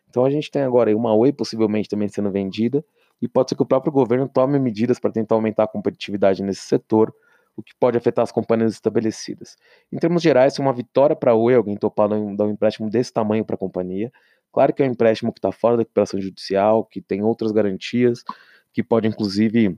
Então 0.10 0.24
a 0.26 0.30
gente 0.30 0.50
tem 0.50 0.62
agora 0.64 0.90
aí 0.90 0.96
uma 0.96 1.14
Oi 1.14 1.34
possivelmente 1.34 1.90
também 1.90 2.08
sendo 2.08 2.32
vendida, 2.32 2.84
e 3.22 3.28
pode 3.28 3.50
ser 3.50 3.56
que 3.56 3.64
o 3.64 3.66
próprio 3.66 3.92
governo 3.92 4.28
tome 4.28 4.60
medidas 4.60 5.00
para 5.00 5.12
tentar 5.12 5.36
aumentar 5.36 5.64
a 5.64 5.68
competitividade 5.68 6.44
nesse 6.44 6.62
setor, 6.62 7.14
o 7.56 7.64
que 7.64 7.74
pode 7.76 7.98
afetar 7.98 8.24
as 8.24 8.32
companhias 8.32 8.74
estabelecidas. 8.74 9.58
Em 9.92 9.98
termos 9.98 10.22
gerais, 10.22 10.58
é 10.58 10.62
uma 10.62 10.74
vitória 10.74 11.16
para 11.16 11.32
a 11.32 11.36
Oi 11.36 11.56
alguém 11.56 11.76
topar 11.76 12.08
dar 12.08 12.46
um 12.46 12.52
empréstimo 12.52 12.90
desse 12.90 13.12
tamanho 13.12 13.44
para 13.44 13.56
a 13.56 13.60
companhia. 13.60 14.12
Claro 14.52 14.74
que 14.74 14.84
é 14.84 14.86
um 14.86 14.92
empréstimo 14.92 15.34
que 15.34 15.40
está 15.40 15.52
fora 15.52 15.76
da 15.76 15.82
recuperação 15.82 16.22
judicial, 16.22 16.86
que 16.86 17.02
tem 17.02 17.24
outras 17.24 17.52
garantias, 17.52 18.24
que 18.72 18.84
pode 18.84 19.08
inclusive 19.08 19.70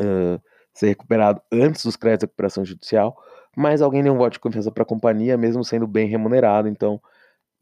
uh, 0.00 0.40
ser 0.74 0.88
recuperado 0.88 1.40
antes 1.50 1.84
dos 1.84 1.96
créditos 1.96 2.26
da 2.26 2.30
recuperação 2.30 2.64
judicial, 2.64 3.16
mas 3.56 3.80
alguém 3.80 4.02
deu 4.02 4.12
um 4.12 4.18
voto 4.18 4.34
de 4.34 4.40
confiança 4.40 4.70
para 4.70 4.82
a 4.82 4.86
companhia, 4.86 5.36
mesmo 5.38 5.64
sendo 5.64 5.86
bem 5.86 6.08
remunerado, 6.08 6.68
então 6.68 7.00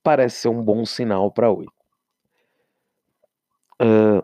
parece 0.03 0.41
ser 0.41 0.49
um 0.49 0.63
bom 0.63 0.85
sinal 0.85 1.31
para 1.31 1.47
a 1.47 1.53
Oi. 1.53 1.67
Uh, 3.81 4.23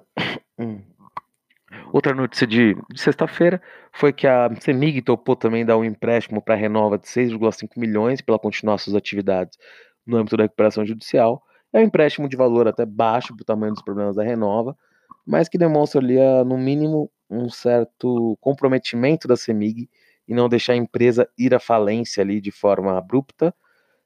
Outra 1.93 2.15
notícia 2.15 2.47
de, 2.47 2.75
de 2.91 3.01
sexta-feira 3.01 3.63
foi 3.93 4.13
que 4.13 4.27
a 4.27 4.51
CEMIG 4.61 5.03
topou 5.03 5.37
também 5.37 5.65
dar 5.65 5.77
um 5.77 5.85
empréstimo 5.85 6.43
para 6.43 6.55
a 6.55 6.57
Renova 6.57 6.99
de 6.99 7.07
6,5 7.07 7.71
milhões 7.77 8.21
para 8.21 8.39
continuar 8.39 8.79
suas 8.79 8.97
atividades 8.97 9.59
no 10.07 10.17
âmbito 10.17 10.37
da 10.37 10.45
recuperação 10.45 10.85
judicial. 10.85 11.43
É 11.73 11.79
um 11.81 11.83
empréstimo 11.83 12.29
de 12.29 12.37
valor 12.37 12.67
até 12.67 12.85
baixo 12.87 13.35
para 13.35 13.43
o 13.43 13.45
tamanho 13.45 13.73
dos 13.73 13.83
problemas 13.83 14.17
da 14.17 14.23
Renova, 14.23 14.77
mas 15.27 15.49
que 15.49 15.59
demonstra 15.59 16.01
ali, 16.01 16.17
no 16.47 16.57
mínimo, 16.57 17.11
um 17.31 17.49
certo 17.51 18.37
comprometimento 18.41 19.29
da 19.29 19.37
CEMIG 19.37 19.89
e 20.27 20.35
não 20.35 20.49
deixar 20.49 20.73
a 20.73 20.77
empresa 20.77 21.29
ir 21.39 21.55
à 21.55 21.61
falência 21.61 22.23
ali 22.23 22.41
de 22.41 22.51
forma 22.51 22.97
abrupta, 22.97 23.55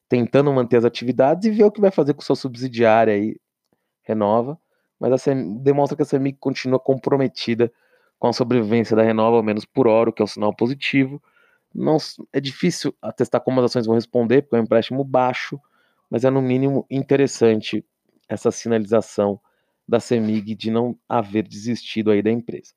tentando 0.09 0.53
manter 0.53 0.77
as 0.79 0.85
atividades 0.85 1.47
e 1.47 1.51
ver 1.51 1.65
o 1.65 1.71
que 1.71 1.81
vai 1.81 1.91
fazer 1.91 2.15
com 2.15 2.21
sua 2.21 2.37
subsidiária 2.37 3.15
aí, 3.15 3.37
Renova 4.03 4.59
mas 5.03 5.11
a 5.11 5.19
CEMIG, 5.19 5.59
demonstra 5.59 5.97
que 5.97 6.03
a 6.03 6.07
CEMIG 6.07 6.39
continua 6.39 6.79
comprometida 6.79 7.73
com 8.21 8.29
a 8.29 8.33
sobrevivência 8.33 8.95
da 8.95 9.03
Renova, 9.03 9.39
ao 9.39 9.43
menos 9.43 9.65
por 9.65 9.89
hora, 9.89 10.11
o 10.11 10.13
que 10.13 10.23
é 10.23 10.25
um 10.25 10.29
sinal 10.29 10.55
positivo. 10.55 11.21
Não, 11.75 11.97
é 12.33 12.39
difícil 12.39 12.95
atestar 13.03 13.41
como 13.41 13.59
as 13.59 13.65
ações 13.65 13.85
vão 13.85 13.97
responder, 13.97 14.43
porque 14.43 14.55
é 14.55 14.61
um 14.61 14.63
empréstimo 14.63 15.03
baixo, 15.03 15.59
mas 16.09 16.23
é 16.23 16.31
no 16.31 16.41
mínimo 16.41 16.87
interessante 16.89 17.85
essa 18.29 18.53
sinalização 18.53 19.41
da 19.89 19.99
CEMIG 19.99 20.55
de 20.55 20.71
não 20.71 20.97
haver 21.09 21.49
desistido 21.49 22.13
aí 22.13 22.23
da 22.23 22.31
empresa. 22.31 22.73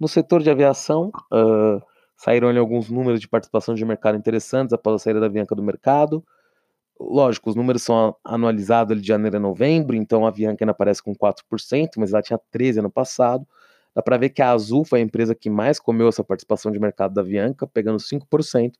No 0.00 0.08
setor 0.08 0.42
de 0.42 0.48
aviação, 0.48 1.12
uh, 1.30 1.78
saíram 2.16 2.48
ali 2.48 2.58
alguns 2.58 2.88
números 2.88 3.20
de 3.20 3.28
participação 3.28 3.74
de 3.74 3.84
mercado 3.84 4.16
interessantes 4.16 4.72
após 4.72 4.96
a 4.96 4.98
saída 4.98 5.20
da 5.20 5.26
Avianca 5.26 5.54
do 5.54 5.62
mercado. 5.62 6.24
Lógico, 6.98 7.50
os 7.50 7.56
números 7.56 7.82
são 7.82 8.16
anualizados 8.24 9.00
de 9.00 9.08
janeiro 9.08 9.36
a 9.36 9.40
novembro, 9.40 9.96
então 9.96 10.24
a 10.24 10.28
Avianca 10.28 10.64
ainda 10.64 10.72
aparece 10.72 11.02
com 11.02 11.14
4%, 11.14 11.90
mas 11.98 12.12
ela 12.12 12.22
tinha 12.22 12.38
13% 12.52 12.78
ano 12.78 12.90
passado. 12.90 13.46
Dá 13.94 14.02
para 14.02 14.16
ver 14.16 14.30
que 14.30 14.42
a 14.42 14.50
Azul 14.50 14.84
foi 14.84 15.00
a 15.00 15.02
empresa 15.02 15.34
que 15.34 15.48
mais 15.50 15.78
comeu 15.78 16.08
essa 16.08 16.24
participação 16.24 16.72
de 16.72 16.80
mercado 16.80 17.14
da 17.14 17.20
Avianca, 17.20 17.66
pegando 17.66 17.98
5%. 17.98 18.72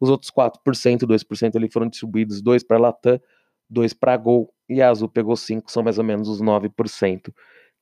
Os 0.00 0.08
outros 0.08 0.30
4%, 0.30 1.06
2% 1.06 1.56
ali 1.56 1.68
foram 1.70 1.88
distribuídos, 1.88 2.40
2 2.40 2.62
para 2.64 2.76
a 2.76 2.80
Latam, 2.80 3.20
2 3.68 3.92
para 3.94 4.14
a 4.14 4.16
Gol, 4.16 4.52
e 4.68 4.82
a 4.82 4.90
Azul 4.90 5.08
pegou 5.08 5.34
5%, 5.36 5.70
são 5.70 5.82
mais 5.82 5.98
ou 5.98 6.04
menos 6.04 6.28
os 6.28 6.40
9% 6.40 7.32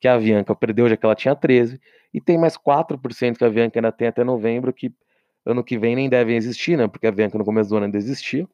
que 0.00 0.06
a 0.08 0.14
Avianca 0.14 0.54
perdeu, 0.54 0.88
já 0.88 0.96
que 0.96 1.04
ela 1.04 1.14
tinha 1.14 1.34
13%, 1.34 1.78
e 2.14 2.20
tem 2.20 2.38
mais 2.38 2.56
4% 2.56 3.36
que 3.36 3.44
a 3.44 3.48
Avianca 3.48 3.78
ainda 3.78 3.92
tem 3.92 4.08
até 4.08 4.22
novembro, 4.24 4.72
que 4.72 4.92
ano 5.44 5.64
que 5.64 5.78
vem 5.78 5.96
nem 5.96 6.08
devem 6.08 6.36
existir, 6.36 6.76
né? 6.76 6.86
Porque 6.88 7.06
a 7.06 7.10
Avianca 7.10 7.36
no 7.38 7.44
começo 7.44 7.70
do 7.70 7.76
ano 7.76 7.86
ainda 7.86 7.98
existia. 7.98 8.48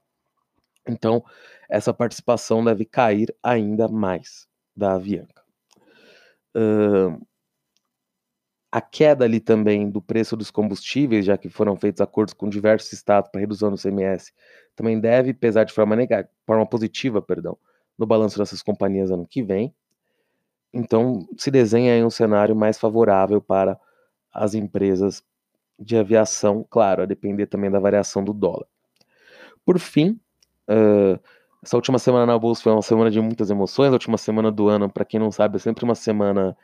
Então, 0.86 1.24
essa 1.68 1.94
participação 1.94 2.64
deve 2.64 2.84
cair 2.84 3.34
ainda 3.42 3.88
mais 3.88 4.46
da 4.76 4.94
Avianca. 4.94 5.42
Uh, 6.56 7.20
a 8.70 8.80
queda 8.80 9.24
ali 9.24 9.38
também 9.38 9.88
do 9.88 10.02
preço 10.02 10.36
dos 10.36 10.50
combustíveis, 10.50 11.24
já 11.24 11.38
que 11.38 11.48
foram 11.48 11.76
feitos 11.76 12.00
acordos 12.00 12.34
com 12.34 12.48
diversos 12.48 12.92
estados 12.92 13.30
para 13.30 13.40
redução 13.40 13.70
do 13.70 13.78
CMS, 13.78 14.32
também 14.74 14.98
deve 14.98 15.32
pesar 15.32 15.62
de 15.62 15.72
forma 15.72 15.94
negativa, 15.94 16.28
forma 16.44 16.66
positiva, 16.66 17.22
perdão, 17.22 17.56
no 17.96 18.04
balanço 18.04 18.36
dessas 18.36 18.62
companhias 18.62 19.12
ano 19.12 19.26
que 19.26 19.42
vem. 19.42 19.72
Então, 20.72 21.24
se 21.38 21.52
desenha 21.52 21.94
aí 21.94 22.02
um 22.02 22.10
cenário 22.10 22.56
mais 22.56 22.76
favorável 22.76 23.40
para 23.40 23.78
as 24.32 24.54
empresas 24.54 25.22
de 25.78 25.96
aviação, 25.96 26.66
claro, 26.68 27.02
a 27.02 27.06
depender 27.06 27.46
também 27.46 27.70
da 27.70 27.78
variação 27.78 28.24
do 28.24 28.32
dólar. 28.32 28.66
Por 29.64 29.78
fim, 29.78 30.18
essa 31.62 31.76
última 31.76 31.98
semana 31.98 32.26
na 32.26 32.38
bolsa 32.38 32.62
foi 32.62 32.72
uma 32.72 32.82
semana 32.82 33.10
de 33.10 33.20
muitas 33.20 33.50
emoções. 33.50 33.88
A 33.88 33.92
última 33.92 34.18
semana 34.18 34.50
do 34.52 34.68
ano, 34.68 34.90
para 34.90 35.04
quem 35.04 35.18
não 35.20 35.30
sabe, 35.30 35.56
é 35.56 35.58
sempre 35.58 35.84
uma 35.84 35.94
semana 35.94 36.56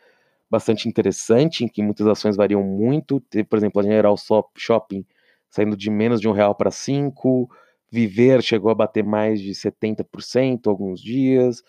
bastante 0.51 0.89
interessante, 0.89 1.65
em 1.65 1.69
que 1.69 1.83
muitas 1.83 2.07
ações 2.07 2.37
variam 2.37 2.63
muito. 2.63 3.23
Por 3.49 3.57
exemplo, 3.57 3.81
a 3.81 3.85
General 3.85 4.15
Shopping 4.57 5.05
saindo 5.49 5.77
de 5.77 5.91
menos 5.91 6.21
de 6.21 6.29
um 6.29 6.33
real 6.33 6.55
para 6.55 6.71
cinco. 6.71 7.51
Viver 7.91 8.43
chegou 8.43 8.71
a 8.71 8.75
bater 8.75 9.05
mais 9.05 9.41
de 9.41 9.55
70% 9.55 10.69
alguns 10.69 11.01
dias. 11.01 11.63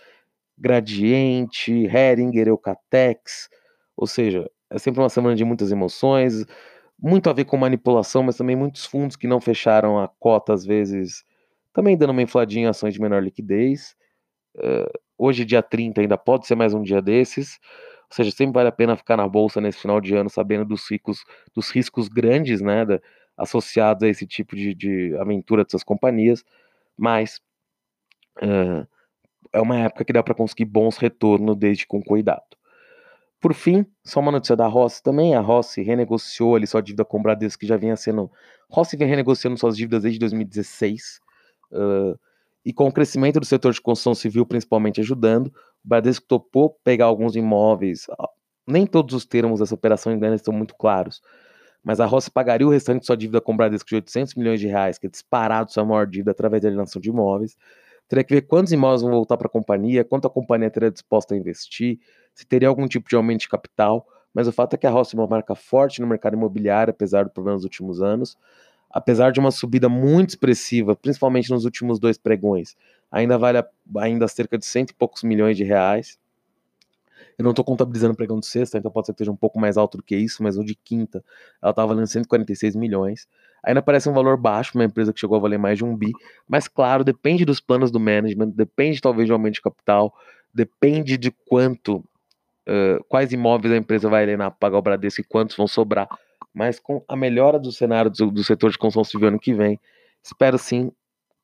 Gradiente, 0.57 1.71
Heringer, 1.71 2.47
Eucatex. 2.47 3.49
Ou 3.97 4.07
seja, 4.07 4.49
é 4.69 4.77
sempre 4.77 5.01
uma 5.01 5.09
semana 5.09 5.35
de 5.35 5.43
muitas 5.43 5.71
emoções. 5.71 6.45
Muito 6.99 7.29
a 7.29 7.33
ver 7.33 7.45
com 7.45 7.57
manipulação, 7.57 8.23
mas 8.23 8.37
também 8.37 8.55
muitos 8.55 8.85
fundos 8.85 9.15
que 9.15 9.27
não 9.27 9.41
fecharam 9.41 9.99
a 9.99 10.07
cota, 10.07 10.53
às 10.53 10.63
vezes, 10.63 11.23
também 11.73 11.97
dando 11.97 12.12
uma 12.12 12.21
infladinha 12.21 12.65
em 12.65 12.69
ações 12.69 12.93
de 12.93 13.01
menor 13.01 13.23
liquidez. 13.23 13.95
Uh, 14.55 14.99
hoje, 15.17 15.45
dia 15.45 15.62
30, 15.62 16.01
ainda 16.01 16.17
pode 16.17 16.47
ser 16.47 16.55
mais 16.55 16.73
um 16.73 16.81
dia 16.81 17.01
desses. 17.01 17.60
Ou 18.10 18.15
seja, 18.15 18.31
sempre 18.31 18.53
vale 18.53 18.69
a 18.69 18.73
pena 18.73 18.97
ficar 18.97 19.15
na 19.15 19.27
bolsa 19.27 19.62
nesse 19.62 19.79
final 19.79 20.01
de 20.01 20.13
ano 20.15 20.29
sabendo 20.29 20.65
dos 20.65 20.89
riscos, 20.89 21.23
dos 21.55 21.69
riscos 21.69 22.10
grandes, 22.10 22.60
né, 22.62 22.86
da, 22.86 22.99
associados 23.38 24.03
a 24.03 24.07
esse 24.07 24.27
tipo 24.27 24.55
de, 24.55 24.73
de 24.73 25.15
aventura 25.17 25.63
dessas 25.63 25.84
companhias, 25.84 26.43
mas 26.97 27.39
uh, 28.41 28.88
é 29.53 29.62
uma 29.62 29.79
época 29.79 30.05
que 30.05 30.13
dá 30.13 30.21
para 30.21 30.36
conseguir 30.36 30.65
bons 30.65 30.97
retornos 30.97 31.55
desde 31.57 31.88
com 31.88 32.01
cuidado. 32.01 32.43
Por 33.39 33.55
fim, 33.55 33.86
só 34.03 34.19
uma 34.19 34.31
notícia 34.31 34.55
da 34.55 34.67
Rossi 34.67 35.01
também. 35.01 35.34
A 35.34 35.39
Rossi 35.39 35.81
renegociou 35.81 36.55
ali 36.55 36.67
sua 36.67 36.81
dívida 36.81 37.03
com 37.03 37.17
o 37.17 37.23
Bradesco, 37.23 37.62
que 37.62 37.65
já 37.65 37.75
vinha 37.75 37.95
sendo. 37.95 38.31
Rossi 38.69 38.95
vem 38.95 39.07
renegociando 39.07 39.57
suas 39.57 39.75
dívidas 39.75 40.03
desde 40.03 40.19
2016. 40.19 41.19
Uh, 41.71 42.19
e 42.65 42.71
com 42.71 42.88
o 42.88 42.91
crescimento 42.91 43.39
do 43.39 43.45
setor 43.45 43.73
de 43.73 43.81
construção 43.81 44.13
civil 44.13 44.45
principalmente 44.45 45.01
ajudando, 45.01 45.47
o 45.47 45.88
Bradesco 45.88 46.25
topou 46.27 46.77
pegar 46.84 47.05
alguns 47.05 47.36
imóveis. 47.36 48.05
Nem 48.67 48.86
todos 48.86 49.15
os 49.15 49.25
termos 49.25 49.60
dessa 49.60 49.73
operação 49.73 50.13
ainda 50.13 50.34
estão 50.36 50.53
muito 50.53 50.75
claros, 50.75 51.21
mas 51.84 51.99
a 51.99 52.05
Rossi 52.05 52.29
pagaria 52.29 52.67
o 52.67 52.69
restante 52.69 53.01
de 53.01 53.07
sua 53.07 53.17
dívida 53.17 53.41
com 53.41 53.53
o 53.53 53.57
Bradesco 53.57 53.89
de 53.89 53.95
800 53.95 54.36
milhões 54.36 54.60
de 54.60 54.67
reais, 54.67 54.99
que 54.99 55.07
é 55.07 55.10
disparado 55.10 55.71
sua 55.71 55.84
maior 55.84 56.05
dívida 56.05 56.31
através 56.31 56.62
da 56.62 56.69
alienação 56.69 57.01
de 57.01 57.10
imóveis. 57.10 57.57
Teria 58.07 58.23
que 58.23 58.36
ver 58.36 58.41
quantos 58.41 58.71
imóveis 58.71 59.01
vão 59.01 59.12
voltar 59.12 59.38
para 59.38 59.47
a 59.47 59.49
companhia, 59.49 60.03
quanto 60.03 60.27
a 60.27 60.29
companhia 60.29 60.69
teria 60.69 60.91
disposta 60.91 61.34
a 61.34 61.38
investir, 61.38 61.97
se 62.36 62.45
teria 62.45 62.67
algum 62.67 62.88
tipo 62.88 63.10
de 63.10 63.15
aumento 63.15 63.41
de 63.41 63.49
capital. 63.49 64.05
Mas 64.34 64.47
o 64.47 64.51
fato 64.51 64.75
é 64.75 64.77
que 64.77 64.86
a 64.86 64.89
Rossi 64.89 65.15
é 65.15 65.19
uma 65.19 65.27
marca 65.27 65.55
forte 65.55 65.99
no 65.99 66.07
mercado 66.07 66.36
imobiliário, 66.36 66.91
apesar 66.91 67.23
do 67.23 67.31
problema 67.31 67.57
dos 67.57 67.65
últimos 67.65 68.01
anos 68.01 68.38
apesar 68.91 69.32
de 69.32 69.39
uma 69.39 69.51
subida 69.51 69.88
muito 69.88 70.32
expressiva, 70.32 70.95
principalmente 70.95 71.49
nos 71.49 71.65
últimos 71.65 71.99
dois 71.99 72.17
pregões, 72.17 72.75
ainda 73.12 73.38
vale 73.38 73.60
a, 73.60 73.67
ainda 73.97 74.27
cerca 74.27 74.58
de 74.58 74.65
cento 74.65 74.91
e 74.91 74.93
poucos 74.93 75.23
milhões 75.23 75.58
de 75.58 75.63
reais. 75.63 76.19
Eu 77.38 77.43
não 77.43 77.51
estou 77.51 77.65
contabilizando 77.65 78.13
o 78.13 78.17
pregão 78.17 78.39
de 78.39 78.45
sexta, 78.45 78.77
então 78.77 78.91
pode 78.91 79.08
ser 79.08 79.13
que 79.13 79.15
esteja 79.15 79.32
um 79.32 79.36
pouco 79.36 79.60
mais 79.60 79.77
alto 79.77 79.97
do 79.97 80.04
que 80.04 80.15
isso, 80.15 80.43
mas 80.43 80.58
o 80.58 80.63
de 80.63 80.75
quinta 80.75 81.23
ela 81.62 81.71
estava 81.71 81.88
valendo 81.88 82.08
146 82.08 82.75
milhões. 82.75 83.27
Ainda 83.63 83.82
parece 83.82 84.10
um 84.10 84.13
valor 84.13 84.38
baixo 84.38 84.71
uma 84.75 84.84
empresa 84.84 85.13
que 85.13 85.19
chegou 85.19 85.38
a 85.38 85.39
valer 85.39 85.58
mais 85.58 85.77
de 85.77 85.86
um 85.86 85.95
bi, 85.95 86.12
mas 86.47 86.67
claro, 86.67 87.04
depende 87.04 87.45
dos 87.45 87.60
planos 87.60 87.91
do 87.91 87.99
management, 87.99 88.49
depende 88.49 88.99
talvez 88.99 89.27
de 89.27 89.32
aumento 89.32 89.56
de 89.56 89.62
capital, 89.62 90.13
depende 90.54 91.17
de 91.17 91.32
quanto, 91.32 91.97
uh, 91.97 93.04
quais 93.08 93.32
imóveis 93.32 93.73
a 93.73 93.77
empresa 93.77 94.10
vai 94.10 94.23
alienar 94.23 94.51
para 94.51 94.60
pagar 94.60 94.77
o 94.77 94.82
Bradesco 94.82 95.21
e 95.21 95.23
quantos 95.23 95.56
vão 95.56 95.67
sobrar 95.67 96.10
mas 96.53 96.79
com 96.79 97.03
a 97.07 97.15
melhora 97.15 97.59
do 97.59 97.71
cenário 97.71 98.11
do, 98.11 98.31
do 98.31 98.43
setor 98.43 98.71
de 98.71 98.77
construção 98.77 99.03
civil 99.03 99.29
ano 99.29 99.39
que 99.39 99.53
vem, 99.53 99.79
espero 100.23 100.57
sim 100.57 100.91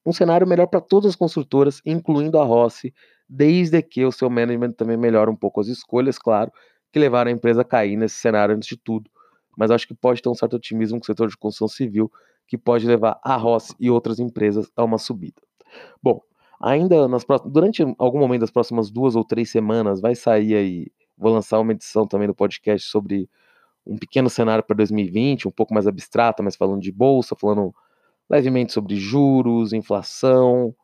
um 0.05 0.13
cenário 0.13 0.47
melhor 0.47 0.67
para 0.67 0.79
todas 0.79 1.09
as 1.09 1.15
construtoras, 1.15 1.81
incluindo 1.85 2.39
a 2.39 2.43
Rossi, 2.43 2.93
desde 3.27 3.81
que 3.81 4.05
o 4.05 4.11
seu 4.11 4.29
management 4.29 4.71
também 4.71 4.95
melhore 4.95 5.29
um 5.29 5.35
pouco 5.35 5.59
as 5.59 5.67
escolhas, 5.67 6.17
claro, 6.17 6.51
que 6.91 6.99
levaram 6.99 7.29
a 7.29 7.33
empresa 7.33 7.61
a 7.61 7.65
cair 7.65 7.97
nesse 7.97 8.15
cenário 8.15 8.55
antes 8.55 8.69
de 8.69 8.77
tudo. 8.77 9.09
Mas 9.57 9.69
acho 9.69 9.87
que 9.87 9.93
pode 9.93 10.21
ter 10.21 10.29
um 10.29 10.35
certo 10.35 10.55
otimismo 10.55 10.97
com 10.97 11.03
o 11.03 11.05
setor 11.05 11.27
de 11.27 11.35
construção 11.35 11.67
civil, 11.67 12.09
que 12.47 12.57
pode 12.57 12.87
levar 12.87 13.19
a 13.21 13.35
Rossi 13.35 13.75
e 13.79 13.89
outras 13.89 14.19
empresas 14.19 14.71
a 14.75 14.83
uma 14.83 14.97
subida. 14.97 15.41
Bom, 16.01 16.21
ainda 16.61 17.07
nas 17.07 17.25
próximas, 17.25 17.51
durante 17.51 17.83
algum 17.97 18.19
momento 18.19 18.41
das 18.41 18.51
próximas 18.51 18.89
duas 18.89 19.15
ou 19.15 19.25
três 19.25 19.49
semanas, 19.49 19.99
vai 19.99 20.15
sair 20.15 20.55
aí, 20.55 20.87
vou 21.17 21.33
lançar 21.33 21.59
uma 21.59 21.73
edição 21.73 22.07
também 22.07 22.27
do 22.27 22.33
podcast 22.33 22.87
sobre 22.87 23.29
um 23.87 23.97
pequeno 23.97 24.29
cenário 24.29 24.63
para 24.63 24.75
2020, 24.75 25.47
um 25.47 25.51
pouco 25.51 25.73
mais 25.73 25.87
abstrato, 25.87 26.43
mas 26.43 26.55
falando 26.55 26.81
de 26.81 26.91
bolsa, 26.91 27.35
falando 27.35 27.73
levemente 28.29 28.73
sobre 28.73 28.97
juros, 28.97 29.71
inflação, 29.71 30.75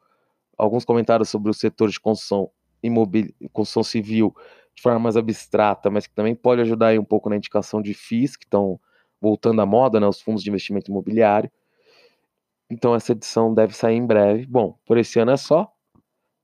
alguns 0.58 0.86
comentários 0.86 1.30
sobre 1.30 1.52
o 1.52 1.54
setor 1.54 1.90
de 1.90 2.00
construção, 2.00 2.50
imobil... 2.82 3.34
construção 3.52 3.84
civil 3.84 4.34
de 4.76 4.82
forma 4.82 5.00
mais 5.00 5.18
abstrata, 5.18 5.90
mas 5.90 6.08
que 6.08 6.16
também 6.16 6.34
pode 6.34 6.62
ajudar 6.62 6.88
aí 6.88 7.00
um 7.00 7.04
pouco 7.04 7.30
na 7.30 7.36
indicação 7.36 7.82
de 7.82 7.94
FIIs, 7.94 8.36
que 8.36 8.46
estão 8.46 8.80
voltando 9.22 9.62
à 9.62 9.66
moda, 9.66 10.00
né, 10.00 10.08
os 10.08 10.22
fundos 10.22 10.44
de 10.44 10.50
investimento 10.50 10.90
imobiliário. 10.90 11.52
Então 12.70 12.96
essa 12.96 13.12
edição 13.12 13.54
deve 13.54 13.76
sair 13.76 13.96
em 13.96 14.06
breve. 14.06 14.46
Bom, 14.48 14.78
por 14.86 14.98
esse 14.98 15.20
ano 15.20 15.32
é 15.32 15.38
só. 15.38 15.72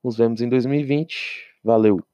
Nos 0.03 0.17
vemos 0.17 0.41
em 0.41 0.49
2020. 0.49 1.57
Valeu! 1.63 2.08